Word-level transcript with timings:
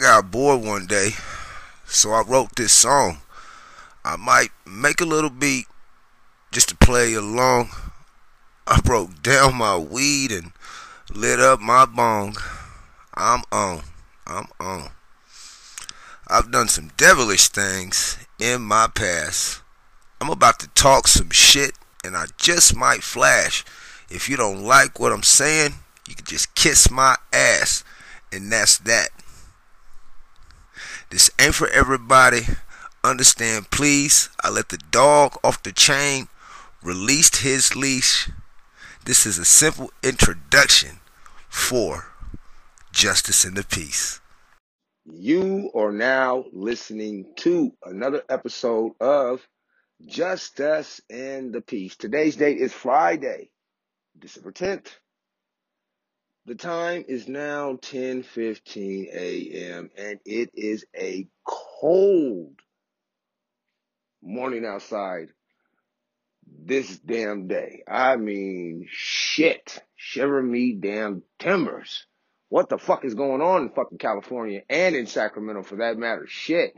got 0.00 0.30
bored 0.30 0.62
one 0.62 0.86
day, 0.86 1.10
so 1.84 2.12
I 2.12 2.22
wrote 2.22 2.56
this 2.56 2.72
song. 2.72 3.18
I 4.02 4.16
might 4.16 4.48
make 4.66 5.02
a 5.02 5.04
little 5.04 5.30
beat 5.30 5.66
just 6.50 6.70
to 6.70 6.76
play 6.76 7.12
along. 7.12 7.68
I 8.66 8.80
broke 8.80 9.22
down 9.22 9.56
my 9.56 9.76
weed 9.76 10.32
and 10.32 10.52
lit 11.12 11.38
up 11.38 11.60
my 11.60 11.84
bong. 11.84 12.36
I'm 13.12 13.42
on. 13.52 13.82
I'm 14.26 14.46
on. 14.58 14.88
I've 16.26 16.50
done 16.50 16.68
some 16.68 16.92
devilish 16.96 17.48
things 17.48 18.16
in 18.38 18.62
my 18.62 18.86
past. 18.94 19.60
I'm 20.18 20.30
about 20.30 20.60
to 20.60 20.68
talk 20.68 21.08
some 21.08 21.30
shit 21.30 21.72
and 22.04 22.16
I 22.16 22.26
just 22.38 22.74
might 22.74 23.02
flash. 23.02 23.64
If 24.08 24.30
you 24.30 24.38
don't 24.38 24.62
like 24.62 24.98
what 24.98 25.12
I'm 25.12 25.22
saying, 25.22 25.74
you 26.08 26.14
can 26.14 26.24
just 26.24 26.54
kiss 26.54 26.90
my 26.90 27.16
ass 27.34 27.84
and 28.32 28.50
that's 28.50 28.78
that. 28.78 29.10
This 31.10 31.28
ain't 31.40 31.56
for 31.56 31.68
everybody. 31.68 32.42
Understand, 33.02 33.70
please. 33.70 34.28
I 34.44 34.50
let 34.50 34.68
the 34.68 34.78
dog 34.78 35.36
off 35.42 35.60
the 35.60 35.72
chain, 35.72 36.28
released 36.84 37.38
his 37.38 37.74
leash. 37.74 38.30
This 39.04 39.26
is 39.26 39.36
a 39.36 39.44
simple 39.44 39.90
introduction 40.04 41.00
for 41.48 42.12
Justice 42.92 43.44
and 43.44 43.56
the 43.56 43.64
Peace. 43.64 44.20
You 45.04 45.72
are 45.74 45.90
now 45.90 46.44
listening 46.52 47.32
to 47.38 47.72
another 47.84 48.22
episode 48.28 48.92
of 49.00 49.40
Justice 50.06 51.00
and 51.10 51.52
the 51.52 51.60
Peace. 51.60 51.96
Today's 51.96 52.36
date 52.36 52.58
is 52.58 52.72
Friday, 52.72 53.50
December 54.16 54.52
10th. 54.52 54.86
The 56.46 56.54
time 56.54 57.04
is 57.06 57.28
now 57.28 57.74
10:15 57.74 59.08
a.m. 59.12 59.90
and 59.96 60.18
it 60.24 60.50
is 60.54 60.84
a 60.96 61.28
cold 61.44 62.58
morning 64.22 64.64
outside 64.64 65.28
this 66.46 66.98
damn 66.98 67.46
day. 67.46 67.82
I 67.86 68.16
mean, 68.16 68.86
shit. 68.90 69.82
Shiver 69.96 70.42
me 70.42 70.72
damn 70.72 71.22
timbers. 71.38 72.06
What 72.48 72.68
the 72.68 72.78
fuck 72.78 73.04
is 73.04 73.14
going 73.14 73.42
on 73.42 73.62
in 73.62 73.70
fucking 73.70 73.98
California 73.98 74.62
and 74.68 74.96
in 74.96 75.06
Sacramento 75.06 75.62
for 75.62 75.76
that 75.76 75.98
matter? 75.98 76.26
Shit. 76.26 76.74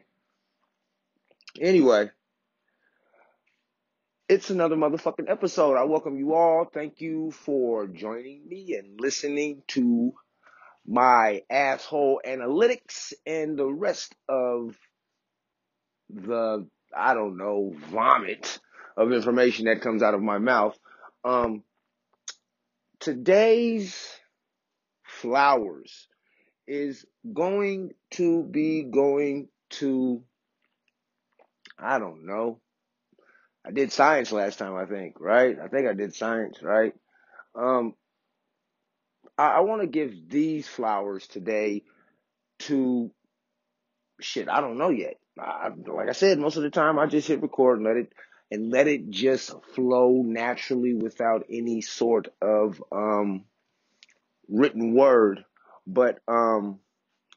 Anyway, 1.61 2.11
it's 4.33 4.49
another 4.49 4.77
motherfucking 4.77 5.29
episode. 5.29 5.77
I 5.77 5.85
welcome 5.85 6.17
you 6.17 6.33
all. 6.33 6.65
Thank 6.65 7.03
you 7.03 7.33
for 7.33 7.87
joining 7.87 8.49
me 8.49 8.77
and 8.79 8.99
listening 8.99 9.63
to 9.69 10.15
my 10.87 11.43
asshole 11.51 12.23
analytics 12.27 13.13
and 13.27 13.59
the 13.59 13.67
rest 13.67 14.15
of 14.31 14.75
the, 16.09 16.67
I 16.97 17.13
don't 17.13 17.37
know, 17.37 17.75
vomit 17.91 18.59
of 18.97 19.13
information 19.13 19.67
that 19.67 19.83
comes 19.83 20.03
out 20.03 20.15
of 20.15 20.23
my 20.23 20.39
mouth. 20.39 20.79
Um, 21.27 21.63
today's 23.01 24.03
flowers 25.03 26.09
is 26.67 27.05
going 27.35 27.93
to 28.13 28.45
be 28.45 28.83
going 28.85 29.49
to, 29.73 30.23
I 31.79 31.99
don't 31.99 32.25
know. 32.25 32.63
I 33.67 33.73
did 33.73 33.93
science 33.93 34.33
last 34.33 34.59
time, 34.59 34.77
I 34.77 34.87
think, 34.87 35.17
right? 35.21 35.59
I 35.61 35.69
think 35.69 35.89
I 35.89 35.95
did 35.95 36.15
science, 36.15 36.63
right? 36.63 36.95
Um, 37.55 37.95
I, 39.39 39.49
I 39.57 39.61
want 39.61 39.83
to 39.83 39.89
give 39.89 40.29
these 40.31 40.69
flowers 40.69 41.27
today 41.29 41.85
to 42.61 43.11
shit. 44.21 44.49
I 44.49 44.61
don't 44.61 44.79
know 44.79 44.91
yet. 44.91 45.17
I, 45.39 45.71
like 45.87 46.09
I 46.09 46.13
said, 46.13 46.39
most 46.39 46.57
of 46.57 46.63
the 46.63 46.71
time 46.71 46.99
I 46.99 47.07
just 47.07 47.29
hit 47.29 47.43
record 47.43 47.79
and 47.79 47.87
let 47.87 47.97
it 47.97 48.13
and 48.51 48.71
let 48.71 48.89
it 48.89 49.11
just 49.11 49.55
flow 49.75 50.23
naturally 50.25 50.95
without 50.95 51.47
any 51.51 51.83
sort 51.83 52.29
of 52.43 52.83
um, 52.93 53.45
written 54.49 54.95
word. 54.95 55.45
But 55.87 56.21
um, 56.29 56.81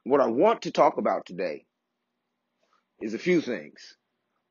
what 0.05 0.21
I 0.21 0.27
want 0.27 0.63
to 0.63 0.71
talk 0.71 0.97
about 0.97 1.25
today 1.25 1.65
is 3.01 3.13
a 3.13 3.19
few 3.19 3.41
things. 3.41 3.97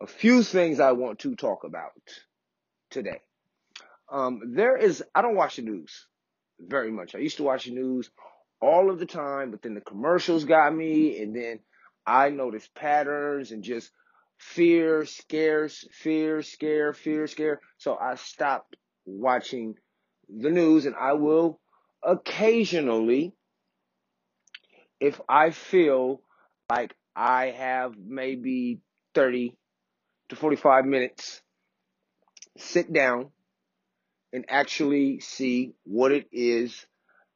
A 0.05 0.07
few 0.07 0.43
things 0.43 0.81
I 0.81 0.93
want 0.93 1.21
to 1.21 1.35
talk 1.35 1.65
about 1.65 1.93
today. 2.91 3.23
Um, 4.13 4.53
there 4.55 4.77
is, 4.77 5.03
I 5.15 5.23
don't 5.23 5.35
watch 5.35 5.57
the 5.57 5.63
news 5.63 6.09
very 6.61 6.93
much. 6.93 7.15
I 7.15 7.21
used 7.21 7.39
to 7.39 7.43
watch 7.43 7.65
the 7.65 7.71
news 7.71 8.11
all 8.61 8.91
of 8.91 8.99
the 8.99 9.07
time, 9.07 9.51
but 9.51 9.63
then 9.63 9.73
the 9.73 9.81
commercials 9.81 10.45
got 10.45 10.75
me, 10.75 11.23
and 11.23 11.35
then 11.35 11.61
I 12.05 12.29
noticed 12.29 12.75
patterns 12.75 13.51
and 13.51 13.65
just 13.65 13.93
fear, 14.37 15.07
scares, 15.07 15.89
fear, 15.91 16.43
scare, 16.43 16.93
fear, 16.93 17.27
scare. 17.27 17.63
So 17.79 17.97
I 17.97 18.17
stopped 18.17 18.77
watching 19.07 19.75
the 20.29 20.51
news 20.51 20.85
and 20.85 20.97
I 20.97 21.15
will 21.15 21.63
occasionally, 22.03 23.33
if 25.01 25.19
I 25.31 25.49
feel 25.49 26.21
like 26.69 26.95
I 27.17 27.47
have 27.57 27.95
maybe 27.97 28.83
30 29.15 29.57
to 30.35 30.41
45 30.41 30.85
minutes, 30.85 31.43
sit 32.59 32.93
down 32.93 33.31
and 34.33 34.45
actually 34.49 35.21
see 35.21 35.75
what 35.85 36.13
it 36.13 36.29
is 36.33 36.87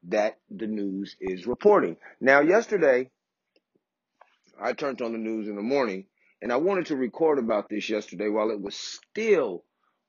that 0.09 0.39
the 0.51 0.67
news 0.67 1.17
is 1.21 1.47
reporting. 1.47 1.97
Now, 2.21 2.41
yesterday, 2.41 3.11
I 4.61 4.73
turned 4.73 5.01
on 5.03 5.13
the 5.13 5.19
news 5.19 5.49
in 5.49 5.57
the 5.57 5.63
morning 5.63 6.07
and 6.43 6.53
I 6.53 6.57
wanted 6.57 6.87
to 6.87 6.97
record 6.97 7.39
about 7.39 7.69
this 7.69 7.89
yesterday 7.89 8.29
while 8.29 8.51
it 8.51 8.61
was 8.61 8.77
still 8.77 9.65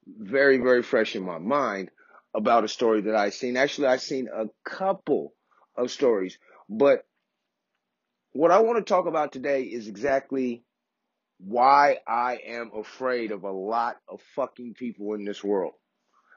very, 0.07 0.57
very 0.57 0.83
fresh 0.83 1.15
in 1.15 1.23
my 1.23 1.37
mind 1.37 1.89
about 2.35 2.63
a 2.63 2.67
story 2.67 3.01
that 3.01 3.15
I 3.15 3.29
seen. 3.29 3.57
Actually, 3.57 3.87
I 3.87 3.97
seen 3.97 4.27
a 4.33 4.45
couple 4.67 5.33
of 5.75 5.91
stories, 5.91 6.37
but 6.67 7.05
what 8.33 8.51
I 8.51 8.59
want 8.59 8.77
to 8.77 8.93
talk 8.93 9.07
about 9.07 9.31
today 9.31 9.63
is 9.63 9.87
exactly 9.87 10.63
why 11.39 11.97
I 12.07 12.39
am 12.45 12.71
afraid 12.75 13.31
of 13.31 13.43
a 13.43 13.51
lot 13.51 13.97
of 14.07 14.21
fucking 14.35 14.75
people 14.75 15.13
in 15.13 15.25
this 15.25 15.43
world. 15.43 15.73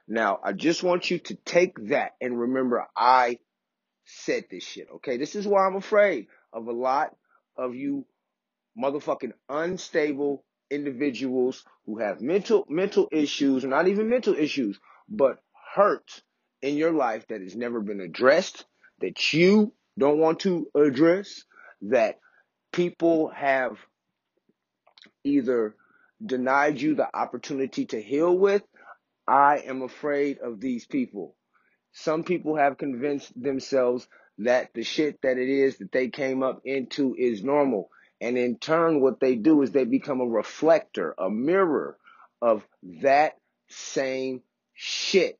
Now, 0.09 0.41
I 0.43 0.53
just 0.53 0.83
want 0.83 1.11
you 1.11 1.19
to 1.19 1.35
take 1.35 1.89
that 1.89 2.13
and 2.21 2.39
remember 2.39 2.87
I 2.97 3.39
said 4.05 4.45
this 4.51 4.65
shit, 4.65 4.89
okay? 4.97 5.17
This 5.17 5.35
is 5.35 5.47
why 5.47 5.67
I'm 5.67 5.77
afraid 5.77 6.27
of 6.53 6.67
a 6.67 6.73
lot 6.73 7.15
of 7.57 7.75
you 7.75 8.07
motherfucking 8.79 9.33
unstable 9.49 10.45
individuals 10.71 11.65
who 11.87 11.99
have 11.99 12.21
mental 12.21 12.65
mental 12.69 13.09
issues, 13.13 13.65
not 13.65 13.89
even 13.89 14.09
mental 14.09 14.35
issues, 14.35 14.79
but 15.09 15.39
hurt 15.75 16.23
in 16.63 16.77
your 16.77 16.93
life 16.93 17.27
that 17.29 17.43
has 17.43 17.55
never 17.55 17.81
been 17.81 18.01
addressed, 18.01 18.65
that 19.01 19.33
you 19.33 19.73
don't 19.99 20.19
want 20.19 20.41
to 20.41 20.69
address, 20.75 21.45
that 21.83 22.19
people 22.73 23.29
have 23.29 23.77
either 25.25 25.75
denied 26.25 26.81
you 26.81 26.95
the 26.95 27.15
opportunity 27.17 27.87
to 27.87 28.01
heal 28.01 28.37
with. 28.37 28.63
I 29.27 29.59
am 29.67 29.83
afraid 29.83 30.39
of 30.39 30.61
these 30.61 30.87
people. 30.87 31.37
Some 31.93 32.25
people 32.25 32.57
have 32.57 32.79
convinced 32.79 33.33
themselves 33.41 34.07
that 34.39 34.73
the 34.75 34.83
shit 34.83 35.21
that 35.23 35.39
it 35.39 35.49
is 35.49 35.79
that 35.79 35.93
they 35.93 36.09
came 36.09 36.43
up 36.43 36.63
into 36.65 37.15
is 37.17 37.45
normal. 37.45 37.91
And 38.21 38.39
in 38.39 38.59
turn, 38.59 39.01
what 39.01 39.21
they 39.21 39.35
do 39.35 39.63
is 39.63 39.71
they 39.71 39.85
become 39.85 40.21
a 40.21 40.27
reflector, 40.27 41.15
a 41.19 41.29
mirror 41.29 41.99
of 42.41 42.67
that 43.03 43.37
same 43.69 44.43
shit. 44.75 45.39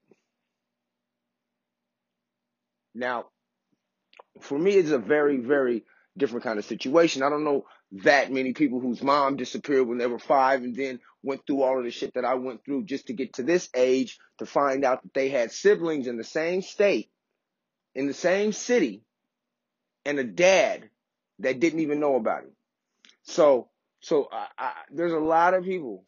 Now, 2.95 3.27
for 4.41 4.59
me, 4.59 4.73
it's 4.73 4.91
a 4.91 4.99
very, 4.99 5.39
very 5.39 5.85
different 6.17 6.45
kind 6.45 6.59
of 6.59 6.65
situation. 6.65 7.23
I 7.23 7.31
don't 7.31 7.45
know 7.45 7.65
that 7.93 8.33
many 8.33 8.55
people 8.55 8.81
whose 8.81 9.03
mom 9.03 9.37
disappeared 9.37 9.87
when 9.87 9.99
they 9.99 10.07
were 10.07 10.19
five 10.19 10.63
and 10.63 10.75
then 10.75 10.99
went 11.23 11.47
through 11.47 11.63
all 11.63 11.79
of 11.79 11.85
the 11.85 11.91
shit 11.91 12.15
that 12.15 12.25
I 12.25 12.35
went 12.35 12.65
through 12.65 12.85
just 12.85 13.09
to 13.09 13.13
get 13.13 13.35
to 13.35 13.43
this 13.43 13.69
age 13.75 14.19
to 14.39 14.47
find 14.47 14.85
out 14.85 15.03
that 15.03 15.15
they 15.15 15.29
had 15.29 15.53
siblings 15.53 16.07
in 16.07 16.17
the 16.17 16.25
same 16.25 16.63
state, 16.63 17.11
in 17.95 18.07
the 18.07 18.15
same 18.15 18.53
city, 18.53 19.03
and 20.07 20.19
a 20.19 20.25
dad 20.25 20.89
that 21.41 21.61
didn't 21.61 21.81
even 21.81 22.01
know 22.01 22.17
about 22.17 22.45
it. 22.45 22.53
So, 23.25 23.69
so 24.01 24.29
I, 24.33 24.47
I, 24.59 24.73
there's 24.91 25.13
a 25.13 25.19
lot 25.19 25.55
of 25.55 25.65
people 25.65 26.05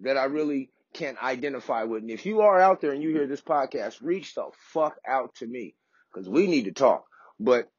that 0.00 0.16
I 0.16 0.24
really 0.24 0.70
can't 0.92 1.22
identify 1.22 1.84
with. 1.84 2.02
And 2.02 2.10
if 2.10 2.26
you 2.26 2.40
are 2.40 2.60
out 2.60 2.80
there 2.80 2.92
and 2.92 3.02
you 3.02 3.10
hear 3.10 3.28
this 3.28 3.40
podcast, 3.40 4.02
reach 4.02 4.34
the 4.34 4.46
fuck 4.72 4.96
out 5.06 5.36
to 5.36 5.46
me 5.46 5.76
because 6.12 6.28
we 6.28 6.48
need 6.48 6.64
to 6.64 6.72
talk. 6.72 7.04
But 7.38 7.70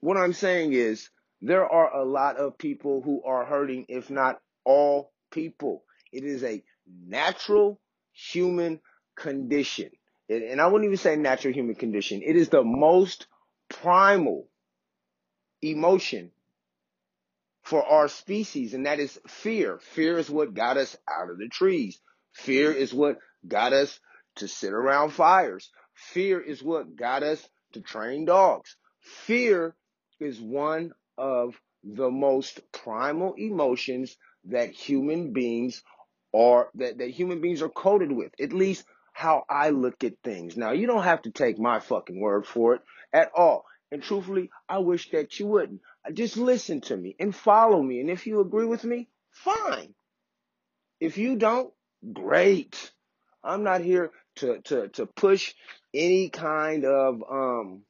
what 0.00 0.16
I'm 0.16 0.32
saying 0.32 0.72
is 0.72 1.08
there 1.40 1.68
are 1.68 1.96
a 1.96 2.04
lot 2.04 2.36
of 2.36 2.58
people 2.58 3.02
who 3.02 3.22
are 3.24 3.44
hurting, 3.44 3.86
if 3.88 4.10
not 4.10 4.40
all 4.64 5.12
people. 5.30 5.84
It 6.12 6.24
is 6.24 6.42
a 6.42 6.62
natural 7.06 7.80
human 8.12 8.80
condition. 9.16 9.90
And 10.28 10.60
I 10.60 10.66
wouldn't 10.66 10.86
even 10.86 10.98
say 10.98 11.16
natural 11.16 11.54
human 11.54 11.74
condition. 11.74 12.22
It 12.24 12.36
is 12.36 12.48
the 12.48 12.62
most 12.62 13.26
primal 13.68 14.48
emotion 15.62 16.32
for 17.62 17.84
our 17.84 18.08
species, 18.08 18.74
and 18.74 18.86
that 18.86 18.98
is 18.98 19.18
fear. 19.26 19.78
Fear 19.78 20.18
is 20.18 20.30
what 20.30 20.54
got 20.54 20.76
us 20.76 20.96
out 21.08 21.30
of 21.30 21.38
the 21.38 21.48
trees. 21.48 22.00
Fear 22.32 22.72
is 22.72 22.94
what 22.94 23.18
got 23.46 23.72
us 23.72 24.00
to 24.36 24.48
sit 24.48 24.72
around 24.72 25.10
fires. 25.10 25.70
Fear 25.94 26.40
is 26.40 26.62
what 26.62 26.96
got 26.96 27.22
us 27.22 27.46
to 27.72 27.80
train 27.80 28.24
dogs. 28.24 28.76
Fear 29.00 29.74
is 30.20 30.40
one 30.40 30.92
of 31.18 31.60
the 31.84 32.10
most 32.10 32.60
primal 32.72 33.34
emotions 33.34 34.16
that 34.44 34.70
human 34.70 35.32
beings 35.32 35.82
are 36.34 36.70
that, 36.74 36.98
that 36.98 37.10
human 37.10 37.40
beings 37.40 37.62
are 37.62 37.68
coded 37.68 38.12
with. 38.12 38.32
At 38.40 38.52
least 38.52 38.84
how 39.12 39.44
I 39.48 39.70
look 39.70 40.04
at 40.04 40.14
things. 40.22 40.56
Now 40.56 40.72
you 40.72 40.86
don't 40.86 41.02
have 41.02 41.22
to 41.22 41.30
take 41.30 41.58
my 41.58 41.80
fucking 41.80 42.20
word 42.20 42.46
for 42.46 42.76
it 42.76 42.82
at 43.12 43.30
all. 43.34 43.64
And 43.90 44.02
truthfully, 44.02 44.50
I 44.68 44.78
wish 44.78 45.10
that 45.10 45.38
you 45.40 45.46
wouldn't. 45.46 45.80
Just 46.12 46.36
listen 46.36 46.82
to 46.82 46.96
me 46.96 47.16
and 47.18 47.34
follow 47.34 47.82
me. 47.82 48.00
And 48.00 48.10
if 48.10 48.26
you 48.26 48.40
agree 48.40 48.66
with 48.66 48.84
me, 48.84 49.08
fine. 49.30 49.94
If 51.00 51.18
you 51.18 51.36
don't, 51.36 51.72
great. 52.12 52.92
I'm 53.42 53.62
not 53.62 53.80
here 53.80 54.10
to 54.36 54.60
to 54.62 54.88
to 54.88 55.06
push 55.06 55.54
any 55.94 56.28
kind 56.28 56.84
of 56.84 57.22
um 57.28 57.82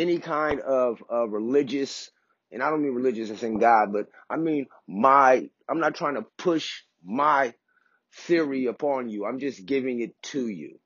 any 0.00 0.18
kind 0.18 0.60
of 0.60 1.02
uh, 1.12 1.28
religious 1.28 2.10
and 2.52 2.62
I 2.62 2.70
don't 2.70 2.82
mean 2.82 2.94
religious 2.94 3.30
as 3.30 3.42
in 3.42 3.58
God, 3.58 3.92
but 3.92 4.08
I 4.28 4.36
mean 4.36 4.66
my 4.88 5.48
I'm 5.68 5.78
not 5.78 5.94
trying 5.94 6.14
to 6.14 6.26
push 6.36 6.82
my 7.04 7.54
theory 8.12 8.66
upon 8.66 9.08
you. 9.08 9.24
I'm 9.24 9.38
just 9.38 9.64
giving 9.64 10.00
it 10.00 10.20
to 10.24 10.48
you. 10.48 10.80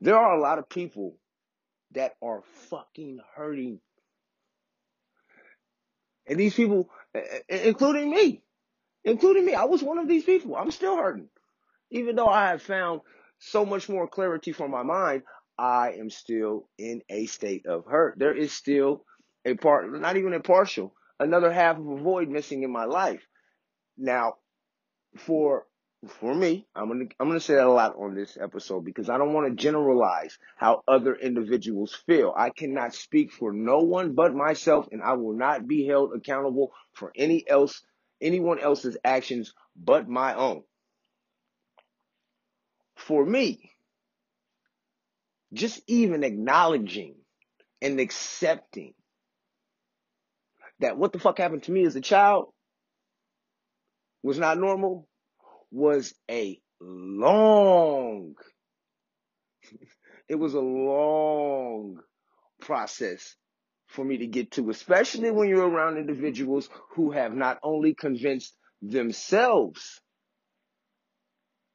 There 0.00 0.16
are 0.16 0.36
a 0.36 0.40
lot 0.40 0.58
of 0.58 0.68
people 0.68 1.16
that 1.92 2.14
are 2.22 2.42
fucking 2.68 3.20
hurting. 3.34 3.80
And 6.26 6.38
these 6.38 6.54
people, 6.54 6.88
including 7.48 8.10
me, 8.10 8.42
including 9.04 9.44
me, 9.44 9.54
I 9.54 9.64
was 9.64 9.82
one 9.82 9.98
of 9.98 10.08
these 10.08 10.24
people. 10.24 10.56
I'm 10.56 10.70
still 10.70 10.96
hurting. 10.96 11.28
Even 11.90 12.16
though 12.16 12.28
I 12.28 12.48
have 12.48 12.62
found 12.62 13.00
so 13.38 13.64
much 13.64 13.88
more 13.88 14.08
clarity 14.08 14.52
for 14.52 14.68
my 14.68 14.82
mind, 14.82 15.22
I 15.58 15.92
am 15.92 16.10
still 16.10 16.68
in 16.78 17.02
a 17.08 17.26
state 17.26 17.66
of 17.66 17.86
hurt. 17.86 18.18
There 18.18 18.36
is 18.36 18.52
still 18.52 19.04
a 19.44 19.54
part, 19.54 19.92
not 19.92 20.16
even 20.16 20.32
a 20.32 20.40
partial, 20.40 20.94
another 21.20 21.52
half 21.52 21.78
of 21.78 21.86
a 21.86 21.96
void 21.96 22.28
missing 22.28 22.62
in 22.62 22.72
my 22.72 22.84
life. 22.84 23.26
Now, 23.96 24.34
for 25.16 25.66
for 26.08 26.34
me, 26.34 26.66
I'm 26.74 26.88
gonna 26.88 27.06
I'm 27.18 27.28
gonna 27.28 27.40
say 27.40 27.54
that 27.54 27.66
a 27.66 27.70
lot 27.70 27.96
on 27.96 28.14
this 28.14 28.36
episode 28.40 28.84
because 28.84 29.08
I 29.08 29.16
don't 29.18 29.32
want 29.32 29.48
to 29.48 29.62
generalize 29.62 30.38
how 30.56 30.82
other 30.86 31.14
individuals 31.14 31.94
feel. 32.06 32.34
I 32.36 32.50
cannot 32.50 32.94
speak 32.94 33.32
for 33.32 33.52
no 33.52 33.78
one 33.78 34.14
but 34.14 34.34
myself, 34.34 34.88
and 34.92 35.02
I 35.02 35.14
will 35.14 35.34
not 35.34 35.66
be 35.66 35.86
held 35.86 36.12
accountable 36.14 36.72
for 36.92 37.12
any 37.16 37.48
else 37.48 37.82
anyone 38.20 38.58
else's 38.58 38.96
actions 39.04 39.54
but 39.76 40.08
my 40.08 40.34
own. 40.34 40.62
For 42.96 43.24
me, 43.24 43.70
just 45.54 45.80
even 45.86 46.24
acknowledging 46.24 47.14
and 47.80 48.00
accepting 48.00 48.94
that 50.80 50.98
what 50.98 51.12
the 51.12 51.18
fuck 51.18 51.38
happened 51.38 51.62
to 51.64 51.72
me 51.72 51.86
as 51.86 51.96
a 51.96 52.00
child 52.00 52.48
was 54.22 54.38
not 54.38 54.58
normal 54.58 55.08
was 55.70 56.14
a 56.30 56.58
long, 56.80 58.34
it 60.28 60.36
was 60.36 60.54
a 60.54 60.60
long 60.60 61.98
process 62.60 63.36
for 63.88 64.04
me 64.04 64.18
to 64.18 64.26
get 64.26 64.52
to, 64.52 64.70
especially 64.70 65.30
when 65.30 65.48
you're 65.48 65.68
around 65.68 65.98
individuals 65.98 66.68
who 66.94 67.12
have 67.12 67.34
not 67.34 67.58
only 67.62 67.94
convinced 67.94 68.54
themselves 68.82 70.00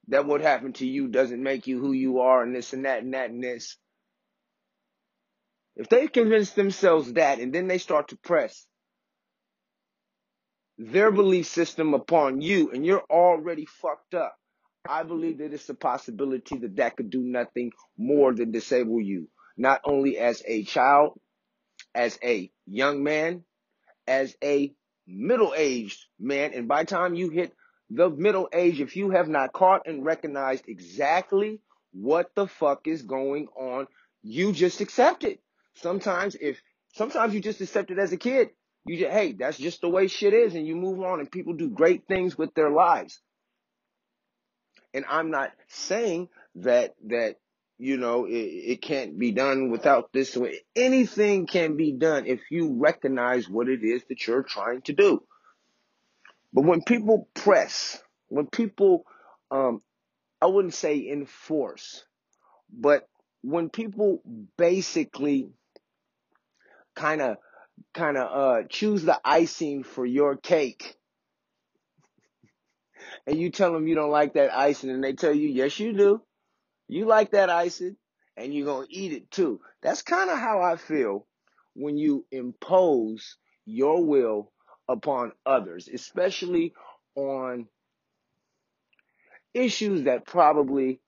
that 0.09 0.25
what 0.25 0.41
happened 0.41 0.75
to 0.75 0.87
you 0.87 1.07
doesn't 1.07 1.41
make 1.41 1.67
you 1.67 1.79
who 1.79 1.91
you 1.91 2.19
are 2.19 2.43
and 2.43 2.55
this 2.55 2.73
and 2.73 2.85
that 2.85 3.03
and 3.03 3.13
that 3.13 3.29
and 3.29 3.43
this. 3.43 3.77
If 5.75 5.87
they 5.87 6.07
convince 6.07 6.51
themselves 6.51 7.13
that 7.13 7.39
and 7.39 7.53
then 7.53 7.67
they 7.67 7.77
start 7.77 8.09
to 8.09 8.17
press 8.17 8.65
their 10.77 11.11
belief 11.11 11.45
system 11.45 11.93
upon 11.93 12.41
you 12.41 12.71
and 12.71 12.85
you're 12.85 13.03
already 13.09 13.65
fucked 13.65 14.13
up. 14.13 14.35
I 14.87 15.03
believe 15.03 15.39
that 15.39 15.53
it's 15.53 15.69
a 15.69 15.73
possibility 15.73 16.57
that 16.57 16.77
that 16.77 16.95
could 16.95 17.09
do 17.09 17.21
nothing 17.21 17.71
more 17.97 18.33
than 18.33 18.51
disable 18.51 19.01
you, 19.01 19.27
not 19.57 19.81
only 19.83 20.17
as 20.17 20.41
a 20.47 20.63
child, 20.63 21.19
as 21.93 22.17
a 22.23 22.49
young 22.65 23.03
man, 23.03 23.43
as 24.07 24.35
a 24.43 24.73
middle-aged 25.05 25.99
man, 26.19 26.53
and 26.53 26.67
by 26.67 26.83
the 26.83 26.89
time 26.89 27.13
you 27.13 27.29
hit 27.29 27.53
the 27.89 28.09
middle 28.09 28.49
age, 28.53 28.81
if 28.81 28.95
you 28.95 29.11
have 29.11 29.27
not 29.27 29.53
caught 29.53 29.87
and 29.87 30.05
recognized 30.05 30.65
exactly 30.67 31.59
what 31.91 32.31
the 32.35 32.47
fuck 32.47 32.87
is 32.87 33.01
going 33.01 33.47
on, 33.57 33.87
you 34.21 34.51
just 34.51 34.81
accept 34.81 35.23
it. 35.23 35.39
Sometimes 35.75 36.35
if 36.39 36.61
sometimes 36.93 37.33
you 37.33 37.39
just 37.39 37.61
accept 37.61 37.91
it 37.91 37.99
as 37.99 38.11
a 38.11 38.17
kid 38.17 38.49
you 38.85 38.97
just, 38.97 39.11
hey, 39.11 39.33
that's 39.33 39.57
just 39.57 39.81
the 39.81 39.89
way 39.89 40.07
shit 40.07 40.33
is, 40.33 40.55
and 40.55 40.65
you 40.65 40.75
move 40.75 41.01
on, 41.01 41.19
and 41.19 41.31
people 41.31 41.53
do 41.53 41.69
great 41.69 42.07
things 42.07 42.37
with 42.37 42.53
their 42.55 42.71
lives. 42.71 43.21
And 44.93 45.05
I'm 45.07 45.29
not 45.29 45.51
saying 45.67 46.29
that 46.55 46.95
that 47.07 47.35
you 47.77 47.97
know 47.97 48.25
it, 48.25 48.31
it 48.31 48.81
can't 48.81 49.19
be 49.19 49.31
done 49.31 49.69
without 49.69 50.11
this. 50.11 50.35
Way. 50.35 50.61
Anything 50.75 51.45
can 51.45 51.77
be 51.77 51.91
done 51.91 52.25
if 52.25 52.39
you 52.49 52.77
recognize 52.79 53.47
what 53.47 53.69
it 53.69 53.83
is 53.83 54.01
that 54.09 54.25
you're 54.25 54.43
trying 54.43 54.81
to 54.83 54.93
do. 54.93 55.21
But 56.53 56.63
when 56.63 56.81
people 56.83 57.27
press, 57.33 58.01
when 58.27 58.47
people, 58.47 59.05
um, 59.51 59.81
I 60.41 60.47
wouldn't 60.47 60.73
say 60.73 61.07
enforce, 61.09 62.03
but 62.71 63.07
when 63.41 63.69
people 63.69 64.21
basically 64.57 65.49
kind 66.95 67.21
of 67.21 67.37
kind 67.93 68.17
of 68.17 68.31
uh, 68.31 68.67
choose 68.69 69.03
the 69.03 69.19
icing 69.23 69.83
for 69.83 70.05
your 70.05 70.35
cake. 70.35 70.95
And 73.25 73.39
you 73.39 73.49
tell 73.49 73.73
them 73.73 73.87
you 73.87 73.95
don't 73.95 74.11
like 74.11 74.33
that 74.33 74.53
icing, 74.53 74.89
and 74.89 75.03
they 75.03 75.13
tell 75.13 75.33
you, 75.33 75.47
yes, 75.47 75.79
you 75.79 75.93
do. 75.93 76.21
You 76.87 77.05
like 77.05 77.31
that 77.31 77.49
icing, 77.49 77.95
and 78.35 78.53
you're 78.53 78.85
to 78.85 78.93
eat 78.93 79.13
it 79.13 79.31
too. 79.31 79.61
That's 79.81 80.01
kind 80.01 80.29
of 80.29 80.37
how 80.37 80.61
I 80.61 80.75
feel 80.75 81.25
when 81.73 81.97
you 81.97 82.25
impose 82.31 83.37
your 83.65 84.03
will 84.03 84.51
upon 84.89 85.31
others, 85.45 85.87
especially 85.87 86.73
on 87.15 87.67
issues 89.53 90.03
that 90.03 90.25
probably 90.25 90.99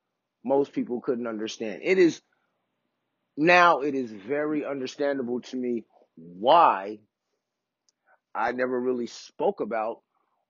most 0.46 0.72
people 0.72 1.02
couldn't 1.02 1.28
understand. 1.28 1.82
It 1.84 1.98
is 1.98 2.22
now 3.36 3.82
it 3.82 3.96
is 3.96 4.12
very 4.12 4.66
understandable 4.66 5.42
to 5.42 5.58
me 5.58 5.86
why 6.16 7.00
I 8.34 8.52
never 8.52 8.80
really 8.80 9.08
spoke 9.08 9.62
about 9.62 10.02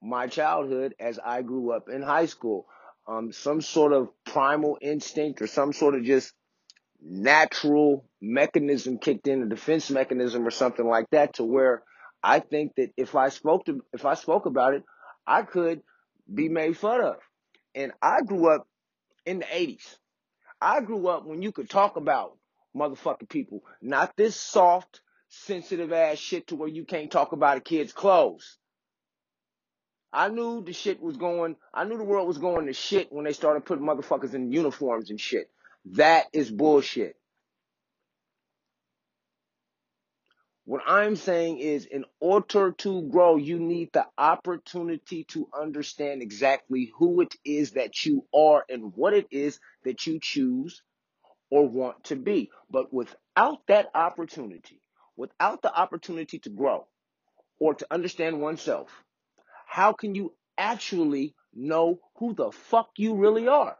my 0.02 0.28
childhood 0.28 0.96
as 1.00 1.20
I 1.24 1.42
grew 1.42 1.72
up 1.72 1.88
in 1.90 2.02
high 2.02 2.26
school. 2.26 2.68
Um, 3.08 3.32
some 3.32 3.62
sort 3.62 3.94
of 3.94 4.10
primal 4.26 4.78
instinct 4.82 5.42
or 5.42 5.48
some 5.48 5.74
sort 5.74 5.96
of 5.96 6.04
just 6.04 6.34
natural 7.02 8.06
mechanism 8.22 9.00
kicked 9.00 9.28
in, 9.28 9.42
a 9.42 9.48
defense 9.48 9.90
mechanism 9.90 10.46
or 10.46 10.52
something 10.52 10.86
like 10.86 11.08
that, 11.12 11.36
to 11.36 11.44
where 11.44 11.84
I 12.24 12.40
think 12.40 12.76
that 12.76 12.92
if 12.98 13.16
I 13.16 13.30
spoke 13.30 13.66
to, 13.66 13.84
if 13.94 14.06
I 14.06 14.14
spoke 14.14 14.46
about 14.46 14.74
it, 14.74 14.84
I 15.26 15.42
could 15.44 15.82
be 16.32 16.50
made 16.50 16.78
fun 16.78 17.02
of. 17.02 17.18
And 17.74 17.92
I 18.02 18.22
grew 18.22 18.54
up 18.54 18.68
in 19.26 19.40
the 19.40 19.46
80s. 19.46 19.96
I 20.62 20.82
grew 20.82 21.08
up 21.08 21.26
when 21.26 21.42
you 21.42 21.52
could 21.52 21.70
talk 21.70 21.96
about 21.96 22.38
motherfucking 22.76 23.30
people, 23.30 23.64
not 23.82 24.16
this 24.16 24.36
soft, 24.36 25.02
sensitive 25.30 25.92
ass 25.92 26.18
shit 26.18 26.48
to 26.48 26.56
where 26.56 26.70
you 26.70 26.86
can't 26.86 27.12
talk 27.12 27.32
about 27.32 27.58
a 27.58 27.62
kid's 27.62 27.94
clothes. 27.94 28.58
I 30.14 30.28
knew 30.28 30.62
the 30.62 30.74
shit 30.74 31.02
was 31.02 31.18
going, 31.18 31.56
I 31.74 31.86
knew 31.86 31.98
the 31.98 32.04
world 32.04 32.28
was 32.28 32.38
going 32.38 32.68
to 32.68 32.74
shit 32.74 33.12
when 33.12 33.24
they 33.24 33.34
started 33.34 33.66
putting 33.66 33.86
motherfuckers 33.86 34.34
in 34.34 34.52
uniforms 34.52 35.10
and 35.10 35.20
shit. 35.20 35.50
That 35.94 36.26
is 36.34 36.52
bullshit. 36.52 37.16
What 40.66 40.84
I'm 40.86 41.16
saying 41.16 41.58
is, 41.58 41.86
in 41.86 42.06
order 42.20 42.72
to 42.72 43.02
grow, 43.10 43.36
you 43.36 43.60
need 43.60 43.92
the 43.94 44.06
opportunity 44.18 45.24
to 45.30 45.50
understand 45.60 46.22
exactly 46.22 46.92
who 46.98 47.22
it 47.22 47.36
is 47.44 47.72
that 47.72 48.06
you 48.06 48.26
are 48.34 48.64
and 48.70 48.94
what 48.96 49.14
it 49.14 49.28
is 49.32 49.60
that 49.84 50.06
you 50.06 50.20
choose 50.22 50.84
or 51.50 51.68
want 51.68 52.04
to 52.06 52.16
be. 52.16 52.52
But 52.70 52.94
without 52.94 53.66
that 53.68 53.90
opportunity, 53.96 54.82
without 55.18 55.64
the 55.64 55.76
opportunity 55.76 56.40
to 56.40 56.50
grow 56.50 56.88
or 57.60 57.74
to 57.74 57.88
understand 57.90 58.40
oneself, 58.40 58.90
how 59.66 59.94
can 59.94 60.14
you 60.14 60.34
actually 60.58 61.34
know 61.54 62.00
who 62.18 62.36
the 62.36 62.52
fuck 62.52 62.92
you 62.98 63.16
really 63.16 63.48
are? 63.48 63.78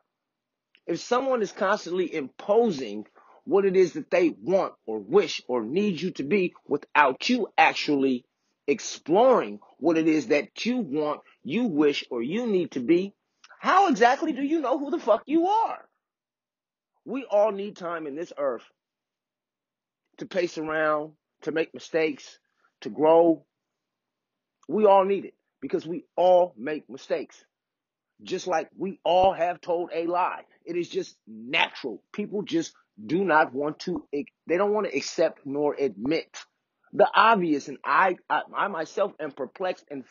If 0.88 1.00
someone 1.00 1.44
is 1.44 1.52
constantly 1.52 2.14
imposing 2.14 3.06
what 3.46 3.66
it 3.66 3.76
is 3.76 3.94
that 3.94 4.12
they 4.12 4.30
want 4.30 4.74
or 4.86 5.00
wish 5.00 5.42
or 5.48 5.64
need 5.64 6.00
you 6.02 6.12
to 6.12 6.24
be 6.24 6.54
without 6.68 7.30
you 7.30 7.48
actually 7.58 8.26
exploring 8.68 9.60
what 9.80 9.98
it 9.98 10.08
is 10.08 10.28
that 10.28 10.66
you 10.66 10.78
want, 10.78 11.22
you 11.44 11.66
wish, 11.66 12.06
or 12.10 12.22
you 12.22 12.48
need 12.48 12.72
to 12.72 12.80
be, 12.80 13.14
how 13.60 13.90
exactly 13.90 14.32
do 14.32 14.44
you 14.44 14.62
know 14.62 14.78
who 14.78 14.92
the 14.92 15.00
fuck 15.00 15.24
you 15.26 15.48
are? 15.48 15.86
We 17.06 17.26
all 17.26 17.52
need 17.52 17.76
time 17.76 18.08
in 18.08 18.16
this 18.16 18.32
earth 18.38 18.64
to 20.18 20.26
pace 20.26 20.58
around, 20.58 21.14
to 21.42 21.52
make 21.52 21.74
mistakes, 21.74 22.40
to 22.82 22.90
grow. 22.90 23.44
We 24.68 24.86
all 24.86 25.04
need 25.04 25.26
it 25.26 25.34
because 25.62 25.86
we 25.86 26.06
all 26.16 26.54
make 26.58 26.90
mistakes. 26.90 27.44
Just 28.24 28.46
like 28.46 28.70
we 28.78 29.00
all 29.04 29.34
have 29.34 29.62
told 29.62 29.90
a 29.94 30.06
lie. 30.06 30.44
It 30.64 30.76
is 30.76 30.88
just 30.88 31.16
natural. 31.28 32.04
People 32.14 32.44
just 32.44 32.74
do 33.06 33.24
not 33.24 33.54
want 33.54 33.80
to, 33.80 34.06
they 34.12 34.58
don't 34.58 34.74
want 34.74 34.88
to 34.88 34.96
accept 34.96 35.46
nor 35.46 35.74
admit 35.74 36.38
the 36.94 37.08
obvious. 37.14 37.68
And 37.68 37.78
I, 37.84 38.18
I, 38.30 38.42
I 38.56 38.68
myself 38.68 39.14
am 39.20 39.32
perplexed 39.32 39.86
and 39.90 40.04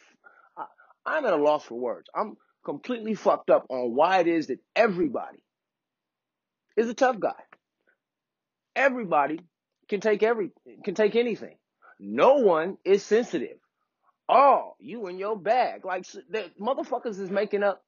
I'm 1.07 1.25
at 1.25 1.33
a 1.33 1.37
loss 1.37 1.65
for 1.65 1.79
words. 1.79 2.09
I'm 2.15 2.37
completely 2.65 3.15
fucked 3.15 3.51
up 3.51 3.67
on 3.69 3.95
why 3.95 4.21
it 4.21 4.27
is 4.27 4.49
that 4.49 4.61
everybody 4.77 5.43
is 6.77 6.89
a 6.89 6.95
tough 6.95 7.19
guy. 7.19 7.33
Everybody 8.77 9.41
can 9.89 10.01
take 10.01 10.23
every 10.23 10.51
can 10.85 10.95
take 10.95 11.17
anything. 11.17 11.57
No 11.99 12.35
one 12.37 12.79
is 12.85 13.03
sensitive. 13.03 13.59
Oh, 14.29 14.75
you 14.79 15.09
in 15.09 15.19
your 15.19 15.37
bag. 15.37 15.85
Like 15.85 16.07
the 16.07 16.51
motherfuckers 16.61 17.19
is 17.19 17.31
making 17.31 17.63
up 17.63 17.83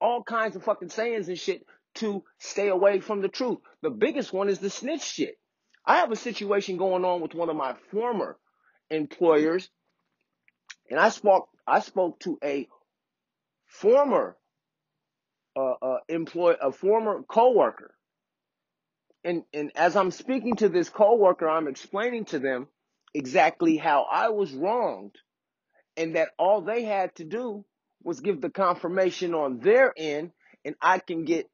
all 0.00 0.22
kinds 0.22 0.56
of 0.56 0.64
fucking 0.64 0.88
sayings 0.88 1.28
and 1.28 1.38
shit 1.38 1.66
to 1.96 2.22
stay 2.38 2.68
away 2.68 3.00
from 3.00 3.20
the 3.22 3.28
truth. 3.28 3.58
The 3.82 3.90
biggest 3.90 4.32
one 4.32 4.48
is 4.48 4.58
the 4.58 4.70
snitch 4.70 5.02
shit. 5.02 5.36
I 5.84 5.98
have 5.98 6.10
a 6.10 6.16
situation 6.16 6.76
going 6.76 7.04
on 7.04 7.20
with 7.20 7.34
one 7.34 7.48
of 7.48 7.56
my 7.56 7.74
former 7.90 8.36
employers, 8.90 9.68
and 10.90 10.98
I 10.98 11.10
spoke 11.10 11.48
I 11.66 11.80
spoke 11.80 12.20
to 12.20 12.38
a 12.42 12.68
former 13.66 14.36
uh, 15.56 15.74
uh, 15.82 15.98
employee, 16.08 16.56
a 16.60 16.72
former 16.72 17.22
coworker, 17.22 17.94
and 19.24 19.44
and 19.52 19.70
as 19.76 19.96
I'm 19.96 20.10
speaking 20.10 20.56
to 20.56 20.68
this 20.68 20.88
coworker, 20.88 21.48
I'm 21.48 21.68
explaining 21.68 22.26
to 22.26 22.38
them 22.38 22.68
exactly 23.14 23.76
how 23.76 24.06
I 24.10 24.30
was 24.30 24.52
wronged, 24.52 25.16
and 25.96 26.16
that 26.16 26.30
all 26.38 26.62
they 26.62 26.82
had 26.82 27.14
to 27.16 27.24
do 27.24 27.64
was 28.02 28.20
give 28.20 28.40
the 28.40 28.50
confirmation 28.50 29.34
on 29.34 29.60
their 29.60 29.92
end, 29.96 30.32
and 30.64 30.74
I 30.80 30.98
can 30.98 31.24
get 31.24 31.48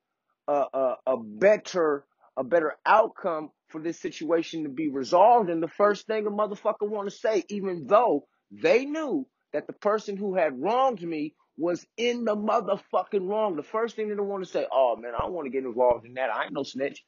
a, 0.48 0.64
a, 0.72 0.94
a 1.06 1.16
better 1.18 2.04
a 2.36 2.44
better 2.44 2.74
outcome 2.86 3.50
for 3.68 3.80
this 3.80 4.00
situation 4.00 4.62
to 4.62 4.68
be 4.70 4.88
resolved. 4.88 5.50
And 5.50 5.62
the 5.62 5.68
first 5.68 6.06
thing 6.06 6.26
a 6.26 6.30
motherfucker 6.30 6.88
want 6.88 7.10
to 7.10 7.14
say, 7.16 7.44
even 7.48 7.86
though 7.86 8.26
they 8.50 8.84
knew 8.84 9.26
that 9.52 9.66
the 9.66 9.72
person 9.74 10.16
who 10.16 10.34
had 10.34 10.60
wronged 10.60 11.02
me 11.02 11.34
was 11.58 11.84
in 11.96 12.24
the 12.24 12.34
motherfucking 12.34 13.28
wrong, 13.28 13.56
the 13.56 13.62
first 13.62 13.96
thing 13.96 14.08
they 14.08 14.14
don't 14.14 14.28
want 14.28 14.44
to 14.44 14.50
say, 14.50 14.66
oh 14.72 14.96
man, 14.96 15.12
I 15.14 15.22
don't 15.22 15.32
want 15.32 15.46
to 15.46 15.50
get 15.50 15.64
involved 15.64 16.06
in 16.06 16.14
that. 16.14 16.30
I 16.30 16.44
ain't 16.44 16.52
no 16.52 16.62
snitch. 16.62 17.02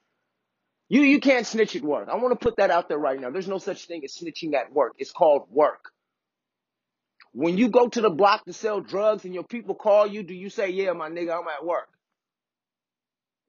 You 0.88 1.00
you 1.00 1.20
can't 1.20 1.46
snitch 1.46 1.74
at 1.76 1.82
work. 1.82 2.08
I 2.10 2.16
want 2.16 2.38
to 2.38 2.44
put 2.44 2.56
that 2.58 2.70
out 2.70 2.88
there 2.88 2.98
right 2.98 3.18
now. 3.18 3.30
There's 3.30 3.48
no 3.48 3.58
such 3.58 3.86
thing 3.86 4.02
as 4.04 4.14
snitching 4.14 4.54
at 4.54 4.72
work. 4.72 4.92
It's 4.98 5.12
called 5.12 5.48
work. 5.50 5.90
When 7.32 7.56
you 7.56 7.68
go 7.68 7.88
to 7.88 8.00
the 8.00 8.10
block 8.10 8.44
to 8.44 8.52
sell 8.52 8.80
drugs 8.80 9.24
and 9.24 9.34
your 9.34 9.44
people 9.44 9.74
call 9.74 10.06
you, 10.06 10.22
do 10.22 10.34
you 10.34 10.50
say, 10.50 10.70
"Yeah, 10.70 10.92
my 10.92 11.08
nigga, 11.08 11.32
I'm 11.32 11.48
at 11.48 11.64
work"? 11.64 11.88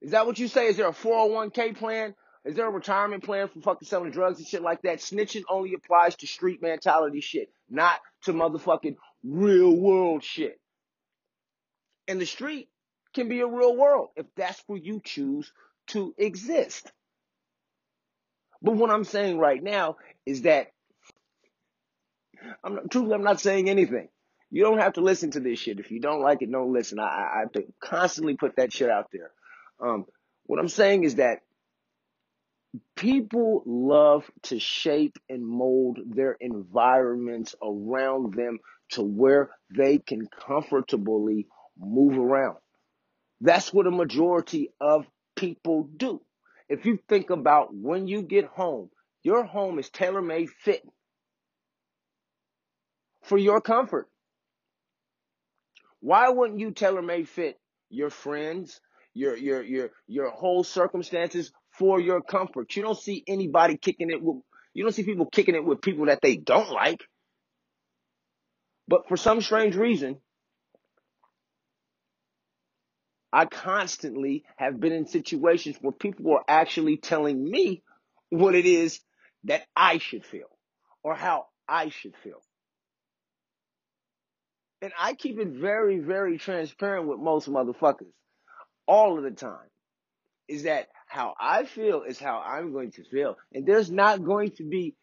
Is 0.02 0.10
that 0.12 0.26
what 0.26 0.38
you 0.38 0.48
say? 0.48 0.66
Is 0.66 0.76
there 0.76 0.88
a 0.88 0.92
401k 0.92 1.76
plan? 1.76 2.14
Is 2.44 2.54
there 2.54 2.68
a 2.68 2.70
retirement 2.70 3.24
plan 3.24 3.48
for 3.48 3.60
fucking 3.60 3.88
selling 3.88 4.12
drugs 4.12 4.38
and 4.38 4.46
shit 4.46 4.62
like 4.62 4.82
that? 4.82 4.98
Snitching 4.98 5.42
only 5.48 5.74
applies 5.74 6.14
to 6.16 6.26
street 6.26 6.62
mentality 6.62 7.20
shit, 7.20 7.50
not 7.68 7.98
to 8.22 8.32
motherfucking 8.32 8.96
real 9.24 9.74
world 9.74 10.22
shit. 10.22 10.60
And 12.06 12.20
the 12.20 12.26
street 12.26 12.68
can 13.14 13.28
be 13.28 13.40
a 13.40 13.46
real 13.46 13.76
world 13.76 14.10
if 14.14 14.26
that's 14.36 14.62
where 14.68 14.78
you 14.78 15.00
choose 15.04 15.50
to 15.88 16.14
exist. 16.18 16.92
But 18.62 18.76
what 18.76 18.90
I'm 18.90 19.04
saying 19.04 19.38
right 19.38 19.62
now 19.62 19.96
is 20.24 20.42
that 20.42 20.68
I'm 22.62 22.76
not, 22.76 22.90
truly 22.90 23.14
I'm 23.14 23.24
not 23.24 23.40
saying 23.40 23.68
anything. 23.68 24.08
You 24.50 24.62
don't 24.62 24.78
have 24.78 24.94
to 24.94 25.00
listen 25.00 25.32
to 25.32 25.40
this 25.40 25.58
shit. 25.58 25.80
If 25.80 25.90
you 25.90 26.00
don't 26.00 26.22
like 26.22 26.42
it, 26.42 26.52
don't 26.52 26.72
listen. 26.72 27.00
I, 27.00 27.30
I 27.34 27.40
have 27.40 27.52
to 27.52 27.64
constantly 27.80 28.36
put 28.36 28.56
that 28.56 28.72
shit 28.72 28.88
out 28.88 29.08
there. 29.12 29.30
Um, 29.80 30.06
what 30.44 30.58
I'm 30.58 30.68
saying 30.68 31.04
is 31.04 31.16
that 31.16 31.40
people 32.96 33.62
love 33.66 34.24
to 34.44 34.58
shape 34.58 35.18
and 35.28 35.46
mold 35.46 35.98
their 36.06 36.36
environments 36.40 37.54
around 37.62 38.34
them 38.34 38.58
to 38.90 39.02
where 39.02 39.50
they 39.76 39.98
can 39.98 40.28
comfortably 40.46 41.46
move 41.78 42.16
around. 42.18 42.56
That's 43.40 43.72
what 43.72 43.86
a 43.86 43.90
majority 43.90 44.70
of 44.80 45.06
people 45.34 45.88
do. 45.96 46.20
If 46.68 46.86
you 46.86 46.98
think 47.08 47.30
about 47.30 47.74
when 47.74 48.08
you 48.08 48.22
get 48.22 48.46
home, 48.46 48.90
your 49.22 49.44
home 49.44 49.78
is 49.78 49.90
tailor 49.90 50.22
made 50.22 50.50
fit 50.50 50.82
for 53.22 53.36
your 53.36 53.60
comfort. 53.60 54.08
Why 56.00 56.28
wouldn't 56.28 56.60
you 56.60 56.70
tailor 56.70 57.02
made 57.02 57.28
fit 57.28 57.58
your 57.90 58.10
friends, 58.10 58.80
your 59.16 59.36
your 59.36 59.62
your 59.62 59.90
your 60.06 60.30
whole 60.30 60.62
circumstances 60.62 61.50
for 61.78 61.98
your 61.98 62.20
comfort? 62.20 62.76
You 62.76 62.82
don't 62.82 62.98
see 62.98 63.24
anybody 63.26 63.76
kicking 63.76 64.10
it 64.10 64.22
with 64.22 64.42
you 64.74 64.82
don't 64.82 64.92
see 64.92 65.04
people 65.04 65.26
kicking 65.26 65.54
it 65.54 65.64
with 65.64 65.80
people 65.80 66.06
that 66.06 66.20
they 66.20 66.36
don't 66.36 66.70
like. 66.70 67.02
But 68.86 69.08
for 69.08 69.16
some 69.16 69.40
strange 69.40 69.74
reason, 69.74 70.18
I 73.32 73.46
constantly 73.46 74.44
have 74.56 74.78
been 74.78 74.92
in 74.92 75.06
situations 75.06 75.76
where 75.80 75.92
people 75.92 76.32
are 76.34 76.44
actually 76.46 76.98
telling 76.98 77.42
me 77.42 77.82
what 78.28 78.54
it 78.54 78.66
is 78.66 79.00
that 79.44 79.62
I 79.74 79.98
should 79.98 80.24
feel 80.24 80.50
or 81.02 81.14
how 81.14 81.46
I 81.66 81.88
should 81.88 82.14
feel. 82.22 82.42
And 84.82 84.92
I 84.98 85.14
keep 85.14 85.38
it 85.38 85.48
very, 85.48 86.00
very 86.00 86.36
transparent 86.36 87.08
with 87.08 87.18
most 87.18 87.48
motherfuckers 87.48 88.12
all 88.86 89.16
of 89.18 89.24
the 89.24 89.30
time. 89.30 89.68
Is 90.48 90.64
that 90.64 90.88
how 91.06 91.34
I 91.40 91.64
feel 91.64 92.02
is 92.02 92.18
how 92.18 92.42
I'm 92.44 92.72
going 92.72 92.92
to 92.92 93.04
feel. 93.04 93.36
And 93.52 93.66
there's 93.66 93.90
not 93.90 94.24
going 94.24 94.50
to 94.52 94.64
be 94.64 94.94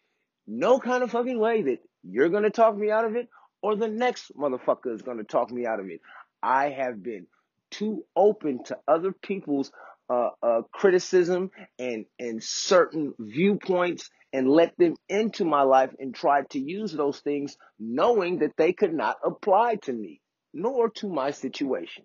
no 0.47 0.79
kind 0.79 1.03
of 1.03 1.11
fucking 1.11 1.39
way 1.39 1.63
that 1.63 1.79
you're 2.03 2.29
going 2.29 2.43
to 2.43 2.49
talk 2.49 2.77
me 2.77 2.91
out 2.91 3.05
of 3.05 3.15
it 3.15 3.29
or 3.61 3.75
the 3.75 3.87
next 3.87 4.35
motherfucker 4.37 4.93
is 4.93 5.01
going 5.01 5.17
to 5.17 5.23
talk 5.23 5.51
me 5.51 5.65
out 5.65 5.79
of 5.79 5.89
it. 5.89 6.01
I 6.41 6.69
have 6.69 7.01
been 7.01 7.27
too 7.71 8.03
open 8.15 8.63
to 8.65 8.77
other 8.87 9.13
people's 9.13 9.71
uh, 10.09 10.29
uh, 10.43 10.61
criticism 10.71 11.49
and 11.79 12.05
and 12.19 12.43
certain 12.43 13.13
viewpoints 13.17 14.09
and 14.33 14.49
let 14.49 14.77
them 14.77 14.95
into 15.07 15.45
my 15.45 15.61
life 15.61 15.91
and 15.97 16.13
try 16.13 16.41
to 16.49 16.59
use 16.59 16.91
those 16.91 17.19
things 17.19 17.55
knowing 17.79 18.39
that 18.39 18.57
they 18.57 18.73
could 18.73 18.93
not 18.93 19.17
apply 19.23 19.75
to 19.75 19.93
me 19.93 20.19
nor 20.53 20.89
to 20.89 21.07
my 21.07 21.31
situation. 21.31 22.03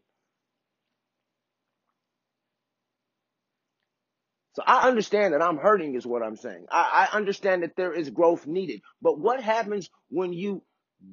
So 4.59 4.65
I 4.67 4.89
understand 4.89 5.35
that 5.35 5.41
I'm 5.41 5.57
hurting 5.57 5.95
is 5.95 6.05
what 6.05 6.21
I'm 6.21 6.35
saying. 6.35 6.67
I, 6.69 7.11
I 7.13 7.17
understand 7.17 7.63
that 7.63 7.77
there 7.77 7.93
is 7.93 8.11
growth 8.11 8.45
needed. 8.45 8.83
But 9.01 9.17
what 9.17 9.41
happens 9.41 9.89
when 10.11 10.33
you 10.33 10.65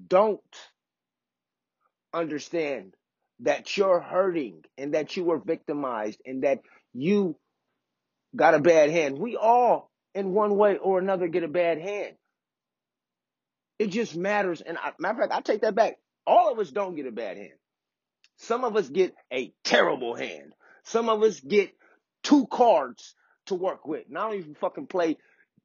don't 0.07 0.41
understand 2.11 2.95
that 3.41 3.77
you're 3.77 3.99
hurting 3.99 4.63
and 4.79 4.95
that 4.95 5.15
you 5.15 5.25
were 5.25 5.37
victimized 5.37 6.19
and 6.25 6.41
that 6.43 6.61
you 6.91 7.35
got 8.35 8.55
a 8.55 8.59
bad 8.59 8.89
hand. 8.89 9.19
We 9.19 9.37
all, 9.37 9.91
in 10.15 10.33
one 10.33 10.57
way 10.57 10.77
or 10.77 10.97
another, 10.97 11.27
get 11.27 11.43
a 11.43 11.47
bad 11.47 11.79
hand. 11.79 12.15
It 13.77 13.91
just 13.91 14.15
matters. 14.15 14.61
And 14.61 14.75
I, 14.75 14.93
matter 14.97 15.21
of 15.21 15.29
fact, 15.29 15.37
I 15.37 15.41
take 15.41 15.61
that 15.61 15.75
back. 15.75 15.99
All 16.25 16.51
of 16.51 16.57
us 16.57 16.71
don't 16.71 16.95
get 16.95 17.05
a 17.05 17.11
bad 17.11 17.37
hand. 17.37 17.59
Some 18.37 18.63
of 18.63 18.75
us 18.75 18.89
get 18.89 19.13
a 19.31 19.53
terrible 19.63 20.15
hand. 20.15 20.55
Some 20.81 21.09
of 21.09 21.21
us 21.21 21.39
get 21.39 21.75
two 22.23 22.47
cards 22.47 23.13
to 23.47 23.55
work 23.55 23.87
with. 23.87 24.09
Not 24.09 24.33
even 24.35 24.55
fucking 24.55 24.87
play 24.87 25.17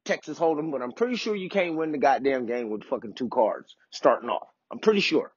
Texas 0.05 0.39
Hold'em, 0.39 0.71
but 0.71 0.83
I'm 0.83 0.93
pretty 0.93 1.17
sure 1.17 1.37
you 1.37 1.49
can't 1.49 1.77
win 1.77 1.93
the 1.93 1.99
goddamn 1.99 2.47
game 2.47 2.71
with 2.71 2.85
fucking 2.85 3.15
two 3.15 3.29
cards 3.29 3.77
starting 3.91 4.31
off. 4.31 4.49
I'm 4.71 4.79
pretty 4.79 5.01
sure. 5.01 5.33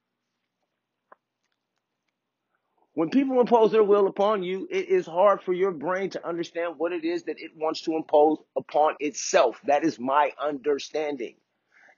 When 2.95 3.09
people 3.09 3.39
impose 3.39 3.71
their 3.71 3.83
will 3.83 4.05
upon 4.05 4.43
you, 4.43 4.67
it 4.69 4.87
is 4.87 5.07
hard 5.07 5.41
for 5.41 5.51
your 5.51 5.71
brain 5.71 6.11
to 6.11 6.27
understand 6.27 6.75
what 6.77 6.91
it 6.91 7.03
is 7.03 7.23
that 7.23 7.39
it 7.39 7.51
wants 7.55 7.81
to 7.81 7.95
impose 7.95 8.37
upon 8.55 8.95
itself. 8.99 9.59
That 9.65 9.83
is 9.83 9.99
my 9.99 10.31
understanding. 10.39 11.35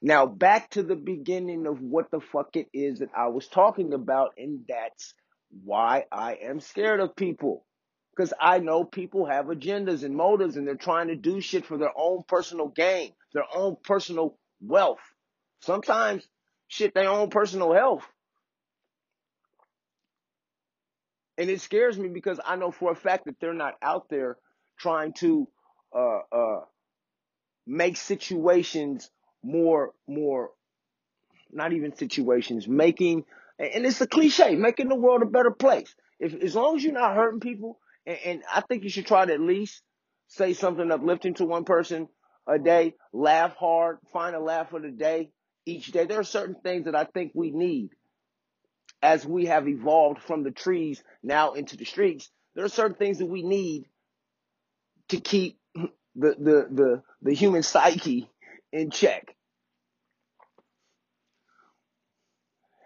Now, 0.01 0.25
back 0.25 0.69
to 0.71 0.83
the 0.83 0.95
beginning 0.95 1.67
of 1.67 1.81
what 1.81 2.11
the 2.11 2.21
fuck 2.21 2.55
it 2.55 2.67
is 2.73 2.99
that 2.99 3.09
I 3.15 3.27
was 3.27 3.47
talking 3.47 3.93
about, 3.93 4.35
and 4.37 4.61
that's 4.69 5.13
why 5.63 6.05
I 6.11 6.35
am 6.35 6.61
scared 6.61 7.01
of 7.01 7.15
people. 7.15 7.64
Because 8.15 8.33
I 8.39 8.59
know 8.59 8.83
people 8.83 9.25
have 9.25 9.47
agendas 9.47 10.03
and 10.03 10.15
motives 10.15 10.55
and 10.55 10.65
they're 10.65 10.75
trying 10.75 11.07
to 11.07 11.15
do 11.15 11.41
shit 11.41 11.65
for 11.65 11.77
their 11.77 11.91
own 11.97 12.23
personal 12.27 12.67
gain, 12.67 13.11
their 13.33 13.45
own 13.53 13.75
personal 13.83 14.37
wealth. 14.61 15.01
Sometimes 15.61 16.25
shit, 16.67 16.93
their 16.93 17.09
own 17.09 17.29
personal 17.29 17.73
health. 17.73 18.03
And 21.37 21.49
it 21.49 21.59
scares 21.59 21.97
me 21.97 22.07
because 22.07 22.39
I 22.45 22.55
know 22.55 22.71
for 22.71 22.91
a 22.91 22.95
fact 22.95 23.25
that 23.25 23.39
they're 23.41 23.53
not 23.53 23.73
out 23.81 24.07
there 24.09 24.37
trying 24.79 25.11
to 25.13 25.47
uh, 25.93 26.19
uh, 26.31 26.59
make 27.67 27.97
situations 27.97 29.09
more, 29.43 29.91
more, 30.07 30.51
not 31.51 31.73
even 31.73 31.95
situations, 31.95 32.67
making, 32.67 33.25
and 33.59 33.85
it's 33.85 33.99
a 33.99 34.07
cliche, 34.07 34.55
making 34.55 34.87
the 34.87 34.95
world 34.95 35.21
a 35.21 35.25
better 35.25 35.51
place. 35.51 35.93
If 36.19 36.33
as 36.33 36.55
long 36.55 36.77
as 36.77 36.83
you're 36.83 36.93
not 36.93 37.15
hurting 37.15 37.41
people, 37.41 37.79
and, 38.05 38.17
and 38.25 38.43
I 38.53 38.61
think 38.61 38.83
you 38.83 38.89
should 38.89 39.07
try 39.07 39.25
to 39.25 39.33
at 39.33 39.39
least 39.39 39.81
say 40.27 40.53
something 40.53 40.91
uplifting 40.91 41.35
to 41.35 41.45
one 41.45 41.65
person 41.65 42.07
a 42.47 42.59
day, 42.59 42.95
laugh 43.13 43.55
hard, 43.55 43.97
find 44.13 44.35
a 44.35 44.39
laugh 44.39 44.73
of 44.73 44.83
the 44.83 44.91
day 44.91 45.31
each 45.65 45.87
day. 45.87 46.05
There 46.05 46.19
are 46.19 46.23
certain 46.23 46.55
things 46.63 46.85
that 46.85 46.95
I 46.95 47.05
think 47.05 47.31
we 47.33 47.51
need 47.51 47.89
as 49.01 49.25
we 49.25 49.45
have 49.45 49.67
evolved 49.67 50.21
from 50.21 50.43
the 50.43 50.51
trees 50.51 51.03
now 51.23 51.53
into 51.53 51.77
the 51.77 51.85
streets. 51.85 52.29
There 52.55 52.65
are 52.65 52.69
certain 52.69 52.95
things 52.95 53.19
that 53.19 53.25
we 53.25 53.43
need 53.43 53.85
to 55.09 55.19
keep 55.19 55.59
the 55.73 55.89
the 56.15 56.67
the, 56.71 57.03
the 57.21 57.33
human 57.33 57.63
psyche 57.63 58.29
in 58.71 58.91
check. 58.91 59.35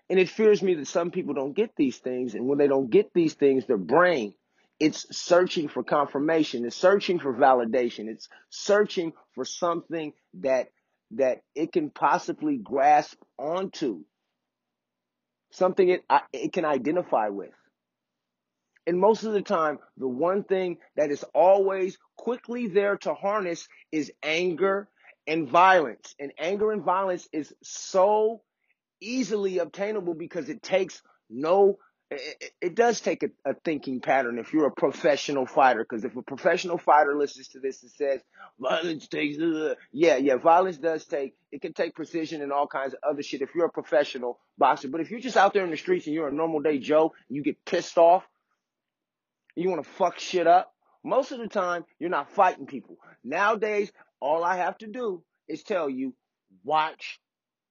And 0.09 0.17
it 0.17 0.29
fears 0.29 0.63
me 0.63 0.73
that 0.75 0.87
some 0.87 1.11
people 1.11 1.35
don't 1.35 1.55
get 1.55 1.75
these 1.77 1.97
things, 1.97 2.33
and 2.33 2.47
when 2.47 2.57
they 2.57 2.67
don't 2.67 2.89
get 2.89 3.13
these 3.13 3.35
things, 3.35 3.67
their 3.67 3.77
brain 3.77 4.33
it's 4.79 5.05
searching 5.15 5.67
for 5.67 5.83
confirmation, 5.83 6.65
it's 6.65 6.75
searching 6.75 7.19
for 7.19 7.33
validation, 7.33 8.07
it's 8.07 8.29
searching 8.49 9.13
for 9.35 9.45
something 9.45 10.13
that 10.35 10.69
that 11.11 11.41
it 11.55 11.71
can 11.71 11.89
possibly 11.89 12.57
grasp 12.57 13.17
onto, 13.37 14.03
something 15.51 15.89
it 15.89 16.03
it 16.33 16.53
can 16.53 16.65
identify 16.65 17.29
with. 17.29 17.51
And 18.87 18.99
most 18.99 19.23
of 19.23 19.33
the 19.33 19.41
time, 19.41 19.79
the 19.97 20.07
one 20.07 20.43
thing 20.43 20.77
that 20.95 21.11
is 21.11 21.23
always 21.33 21.97
quickly 22.17 22.67
there 22.67 22.97
to 22.97 23.13
harness 23.13 23.67
is 23.91 24.11
anger 24.23 24.89
and 25.27 25.47
violence. 25.47 26.15
And 26.19 26.31
anger 26.39 26.71
and 26.71 26.83
violence 26.83 27.27
is 27.31 27.53
so 27.61 28.41
easily 28.99 29.59
obtainable 29.59 30.15
because 30.15 30.49
it 30.49 30.63
takes 30.63 31.01
no 31.29 31.77
it, 32.11 32.51
it 32.61 32.75
does 32.75 33.01
take 33.01 33.23
a, 33.23 33.29
a, 33.45 33.53
thinking 33.53 34.01
pattern 34.01 34.39
if 34.39 34.51
you're 34.53 34.65
a 34.65 34.71
professional 34.71 35.45
fighter. 35.45 35.85
Because 35.87 36.03
if 36.03 36.15
a 36.15 36.21
professional 36.21 36.77
fighter 36.77 37.15
listens 37.15 37.49
to 37.49 37.59
this 37.59 37.83
and 37.83 37.91
says 37.91 38.21
violence 38.59 39.07
takes, 39.07 39.37
yeah, 39.91 40.17
yeah, 40.17 40.37
violence 40.37 40.77
does 40.77 41.05
take. 41.05 41.35
It 41.51 41.61
can 41.61 41.73
take 41.73 41.95
precision 41.95 42.41
and 42.41 42.51
all 42.51 42.67
kinds 42.67 42.93
of 42.93 42.99
other 43.07 43.21
shit 43.21 43.41
if 43.41 43.49
you're 43.53 43.65
a 43.65 43.71
professional 43.71 44.39
boxer. 44.57 44.87
But 44.87 45.01
if 45.01 45.11
you're 45.11 45.19
just 45.19 45.37
out 45.37 45.53
there 45.53 45.63
in 45.63 45.71
the 45.71 45.77
streets 45.77 46.05
and 46.07 46.15
you're 46.15 46.27
a 46.27 46.33
normal 46.33 46.61
day 46.61 46.79
Joe, 46.79 47.13
and 47.27 47.35
you 47.35 47.43
get 47.43 47.63
pissed 47.65 47.97
off, 47.97 48.23
you 49.55 49.69
want 49.69 49.83
to 49.83 49.89
fuck 49.89 50.19
shit 50.19 50.47
up. 50.47 50.73
Most 51.03 51.31
of 51.31 51.39
the 51.39 51.47
time, 51.47 51.85
you're 51.99 52.09
not 52.09 52.31
fighting 52.31 52.65
people. 52.65 52.97
Nowadays, 53.23 53.91
all 54.19 54.43
I 54.43 54.57
have 54.57 54.77
to 54.79 54.87
do 54.87 55.23
is 55.47 55.63
tell 55.63 55.89
you, 55.89 56.13
watch 56.63 57.19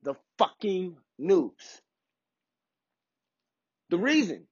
the 0.02 0.14
fucking 0.38 0.97
news. 1.18 1.83
The 3.90 3.99
reason 3.99 4.47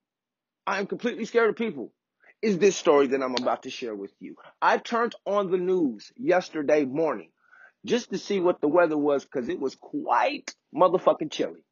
I 0.67 0.79
am 0.79 0.87
completely 0.87 1.25
scared 1.27 1.51
of 1.51 1.57
people 1.57 1.93
is 2.43 2.59
this 2.59 2.77
story 2.77 3.09
that 3.09 3.23
I'm 3.23 3.35
about 3.35 3.65
to 3.65 3.71
share 3.71 3.95
with 3.95 4.13
you. 4.19 4.37
I 4.61 4.79
turned 4.79 5.15
on 5.27 5.51
the 5.51 5.59
news 5.59 6.13
yesterday 6.17 6.85
morning 6.85 7.31
just 7.85 8.11
to 8.11 8.19
see 8.19 8.41
what 8.41 8.61
the 8.61 8.69
weather 8.69 8.97
was 8.97 9.25
because 9.25 9.49
it 9.49 9.61
was 9.61 9.75
quite 9.75 10.55
motherfucking 10.75 11.31
chilly 11.31 11.65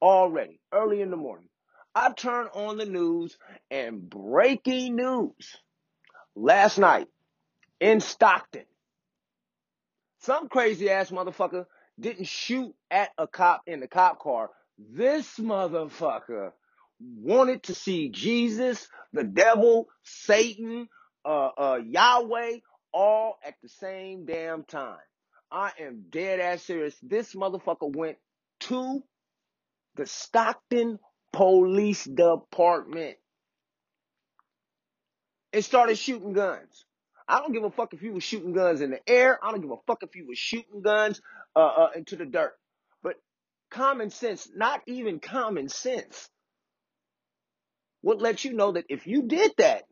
already 0.00 0.60
early 0.72 1.00
in 1.00 1.10
the 1.10 1.16
morning. 1.16 1.48
I 1.94 2.12
turned 2.12 2.50
on 2.54 2.78
the 2.78 2.86
news 2.86 3.36
and 3.70 4.08
breaking 4.08 4.96
news 4.96 5.56
last 6.34 6.78
night 6.78 7.08
in 7.80 8.00
Stockton. 8.00 8.64
Some 10.20 10.48
crazy 10.48 10.88
ass 10.88 11.10
motherfucker 11.10 11.66
didn't 12.00 12.28
shoot 12.28 12.74
at 12.90 13.10
a 13.18 13.26
cop 13.26 13.62
in 13.66 13.80
the 13.80 13.88
cop 13.88 14.20
car. 14.20 14.50
This 14.78 15.38
motherfucker 15.38 16.52
wanted 17.16 17.64
to 17.64 17.74
see 17.74 18.10
Jesus, 18.10 18.88
the 19.12 19.24
devil, 19.24 19.88
Satan, 20.02 20.88
uh, 21.24 21.50
uh, 21.56 21.78
Yahweh, 21.84 22.58
all 22.92 23.38
at 23.44 23.54
the 23.62 23.68
same 23.68 24.26
damn 24.26 24.64
time. 24.64 24.98
I 25.50 25.72
am 25.80 26.04
dead 26.10 26.40
ass 26.40 26.62
serious. 26.62 26.96
This 27.02 27.34
motherfucker 27.34 27.94
went 27.94 28.16
to 28.60 29.02
the 29.96 30.06
Stockton 30.06 30.98
Police 31.32 32.04
Department 32.04 33.16
and 35.52 35.64
started 35.64 35.98
shooting 35.98 36.32
guns. 36.32 36.84
I 37.28 37.38
don't 37.40 37.52
give 37.52 37.64
a 37.64 37.70
fuck 37.70 37.92
if 37.94 38.02
you 38.02 38.12
was 38.12 38.24
shooting 38.24 38.52
guns 38.52 38.80
in 38.80 38.90
the 38.90 39.00
air. 39.06 39.38
I 39.42 39.50
don't 39.50 39.60
give 39.60 39.70
a 39.70 39.76
fuck 39.86 40.02
if 40.02 40.16
you 40.16 40.26
was 40.26 40.38
shooting 40.38 40.82
guns 40.82 41.20
uh, 41.54 41.60
uh, 41.60 41.88
into 41.96 42.16
the 42.16 42.26
dirt. 42.26 42.52
But 43.02 43.16
common 43.70 44.10
sense, 44.10 44.48
not 44.54 44.82
even 44.86 45.20
common 45.20 45.68
sense, 45.68 46.28
would 48.02 48.20
let 48.20 48.44
you 48.44 48.52
know 48.52 48.72
that 48.72 48.86
if 48.88 49.06
you 49.06 49.22
did 49.22 49.52
that, 49.58 49.84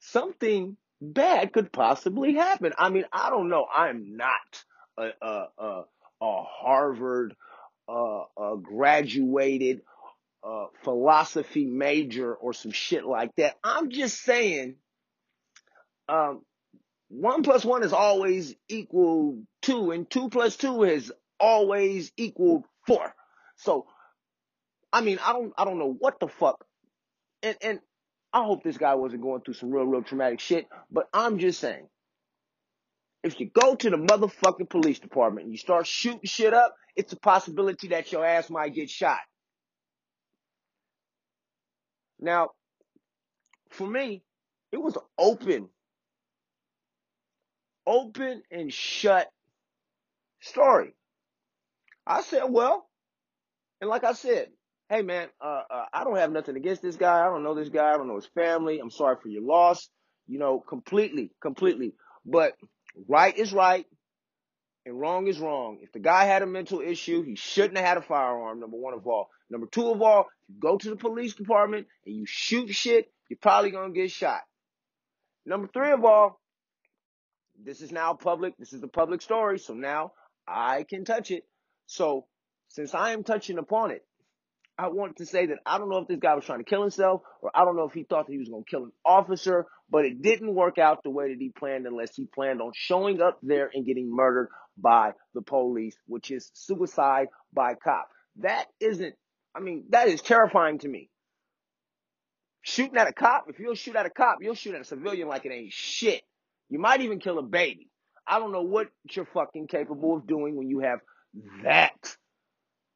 something 0.00 0.76
bad 1.00 1.52
could 1.52 1.72
possibly 1.72 2.34
happen. 2.34 2.72
I 2.78 2.90
mean, 2.90 3.04
I 3.12 3.30
don't 3.30 3.48
know. 3.48 3.66
I'm 3.72 4.16
not 4.16 4.64
a 4.98 5.08
a 5.20 5.46
a, 5.58 5.82
a 6.20 6.42
Harvard 6.44 7.36
uh, 7.88 8.24
a 8.36 8.56
graduated 8.60 9.82
uh, 10.42 10.66
philosophy 10.82 11.66
major 11.66 12.34
or 12.34 12.52
some 12.52 12.72
shit 12.72 13.04
like 13.04 13.34
that. 13.36 13.56
I'm 13.62 13.90
just 13.90 14.20
saying, 14.22 14.76
um, 16.08 16.42
one 17.08 17.42
plus 17.42 17.64
one 17.64 17.82
is 17.82 17.92
always 17.92 18.54
equal 18.68 19.42
two, 19.62 19.90
and 19.92 20.08
two 20.08 20.28
plus 20.28 20.56
two 20.56 20.84
is 20.84 21.12
always 21.38 22.12
equal 22.16 22.64
four. 22.86 23.14
So 23.56 23.86
I 24.92 25.00
mean, 25.00 25.18
I 25.24 25.32
don't, 25.32 25.52
I 25.58 25.64
don't 25.64 25.78
know 25.78 25.94
what 25.98 26.20
the 26.20 26.28
fuck. 26.28 26.64
And, 27.42 27.56
and 27.60 27.80
I 28.32 28.44
hope 28.44 28.62
this 28.62 28.78
guy 28.78 28.94
wasn't 28.94 29.22
going 29.22 29.42
through 29.42 29.54
some 29.54 29.70
real, 29.70 29.84
real 29.84 30.02
traumatic 30.02 30.40
shit, 30.40 30.66
but 30.90 31.08
I'm 31.12 31.38
just 31.38 31.60
saying, 31.60 31.88
if 33.22 33.40
you 33.40 33.50
go 33.52 33.74
to 33.74 33.90
the 33.90 33.96
motherfucking 33.96 34.70
police 34.70 34.98
department 34.98 35.46
and 35.46 35.52
you 35.52 35.58
start 35.58 35.86
shooting 35.86 36.20
shit 36.24 36.54
up, 36.54 36.74
it's 36.94 37.12
a 37.12 37.18
possibility 37.18 37.88
that 37.88 38.12
your 38.12 38.24
ass 38.24 38.50
might 38.50 38.74
get 38.74 38.88
shot. 38.88 39.18
Now, 42.20 42.50
for 43.70 43.86
me, 43.86 44.22
it 44.72 44.80
was 44.80 44.96
open, 45.18 45.68
open 47.86 48.42
and 48.50 48.72
shut 48.72 49.28
story. 50.40 50.94
I 52.06 52.22
said, 52.22 52.44
well, 52.48 52.88
and 53.80 53.90
like 53.90 54.04
I 54.04 54.12
said, 54.12 54.48
hey 54.88 55.02
man, 55.02 55.28
uh, 55.40 55.62
uh, 55.70 55.84
I 55.92 56.04
don't 56.04 56.16
have 56.16 56.32
nothing 56.32 56.56
against 56.56 56.82
this 56.82 56.96
guy. 56.96 57.20
I 57.20 57.26
don't 57.26 57.42
know 57.42 57.54
this 57.54 57.68
guy. 57.68 57.92
I 57.92 57.96
don't 57.96 58.08
know 58.08 58.16
his 58.16 58.28
family. 58.34 58.78
I'm 58.78 58.90
sorry 58.90 59.16
for 59.20 59.28
your 59.28 59.42
loss. 59.42 59.88
You 60.26 60.38
know, 60.38 60.60
completely, 60.60 61.30
completely. 61.40 61.94
But 62.24 62.54
right 63.08 63.36
is 63.36 63.52
right 63.52 63.86
and 64.84 64.98
wrong 64.98 65.26
is 65.26 65.38
wrong. 65.38 65.78
If 65.82 65.92
the 65.92 65.98
guy 65.98 66.24
had 66.24 66.42
a 66.42 66.46
mental 66.46 66.80
issue, 66.80 67.22
he 67.22 67.34
shouldn't 67.34 67.76
have 67.76 67.86
had 67.86 67.96
a 67.98 68.02
firearm, 68.02 68.60
number 68.60 68.76
one 68.76 68.94
of 68.94 69.06
all. 69.06 69.28
Number 69.50 69.66
two 69.66 69.90
of 69.90 70.00
all, 70.00 70.26
you 70.48 70.54
go 70.60 70.78
to 70.78 70.90
the 70.90 70.96
police 70.96 71.34
department 71.34 71.88
and 72.04 72.14
you 72.14 72.24
shoot 72.26 72.68
shit, 72.70 73.10
you're 73.28 73.38
probably 73.40 73.70
going 73.70 73.92
to 73.92 74.00
get 74.00 74.10
shot. 74.10 74.42
Number 75.44 75.68
three 75.68 75.92
of 75.92 76.04
all, 76.04 76.40
this 77.62 77.80
is 77.80 77.90
now 77.90 78.14
public. 78.14 78.56
This 78.58 78.72
is 78.72 78.82
a 78.82 78.88
public 78.88 79.22
story. 79.22 79.58
So 79.58 79.74
now 79.74 80.12
I 80.46 80.84
can 80.84 81.04
touch 81.04 81.30
it. 81.30 81.44
So 81.86 82.26
since 82.68 82.94
I 82.94 83.12
am 83.12 83.24
touching 83.24 83.58
upon 83.58 83.90
it, 83.90 84.05
I 84.78 84.88
want 84.88 85.16
to 85.16 85.26
say 85.26 85.46
that 85.46 85.58
I 85.64 85.78
don't 85.78 85.88
know 85.88 85.98
if 85.98 86.08
this 86.08 86.18
guy 86.18 86.34
was 86.34 86.44
trying 86.44 86.58
to 86.58 86.64
kill 86.64 86.82
himself 86.82 87.22
or 87.40 87.50
I 87.54 87.64
don't 87.64 87.76
know 87.76 87.86
if 87.86 87.94
he 87.94 88.04
thought 88.04 88.26
that 88.26 88.32
he 88.32 88.38
was 88.38 88.48
going 88.48 88.64
to 88.64 88.70
kill 88.70 88.84
an 88.84 88.92
officer, 89.04 89.66
but 89.90 90.04
it 90.04 90.20
didn't 90.20 90.54
work 90.54 90.78
out 90.78 91.02
the 91.02 91.10
way 91.10 91.30
that 91.30 91.40
he 91.40 91.48
planned 91.48 91.86
unless 91.86 92.14
he 92.14 92.26
planned 92.26 92.60
on 92.60 92.72
showing 92.74 93.22
up 93.22 93.38
there 93.42 93.70
and 93.72 93.86
getting 93.86 94.14
murdered 94.14 94.48
by 94.76 95.12
the 95.34 95.40
police, 95.40 95.96
which 96.06 96.30
is 96.30 96.50
suicide 96.52 97.28
by 97.54 97.74
cop. 97.74 98.08
That 98.40 98.66
isn't, 98.80 99.14
I 99.54 99.60
mean, 99.60 99.84
that 99.90 100.08
is 100.08 100.20
terrifying 100.20 100.78
to 100.80 100.88
me. 100.88 101.08
Shooting 102.60 102.96
at 102.98 103.08
a 103.08 103.12
cop, 103.12 103.46
if 103.48 103.58
you'll 103.58 103.76
shoot 103.76 103.96
at 103.96 104.04
a 104.04 104.10
cop, 104.10 104.38
you'll 104.42 104.54
shoot 104.54 104.74
at 104.74 104.80
a 104.82 104.84
civilian 104.84 105.28
like 105.28 105.46
it 105.46 105.52
ain't 105.52 105.72
shit. 105.72 106.22
You 106.68 106.78
might 106.78 107.00
even 107.00 107.20
kill 107.20 107.38
a 107.38 107.42
baby. 107.42 107.88
I 108.26 108.40
don't 108.40 108.52
know 108.52 108.62
what 108.62 108.88
you're 109.10 109.28
fucking 109.32 109.68
capable 109.68 110.16
of 110.16 110.26
doing 110.26 110.56
when 110.56 110.68
you 110.68 110.80
have 110.80 110.98
that 111.62 112.16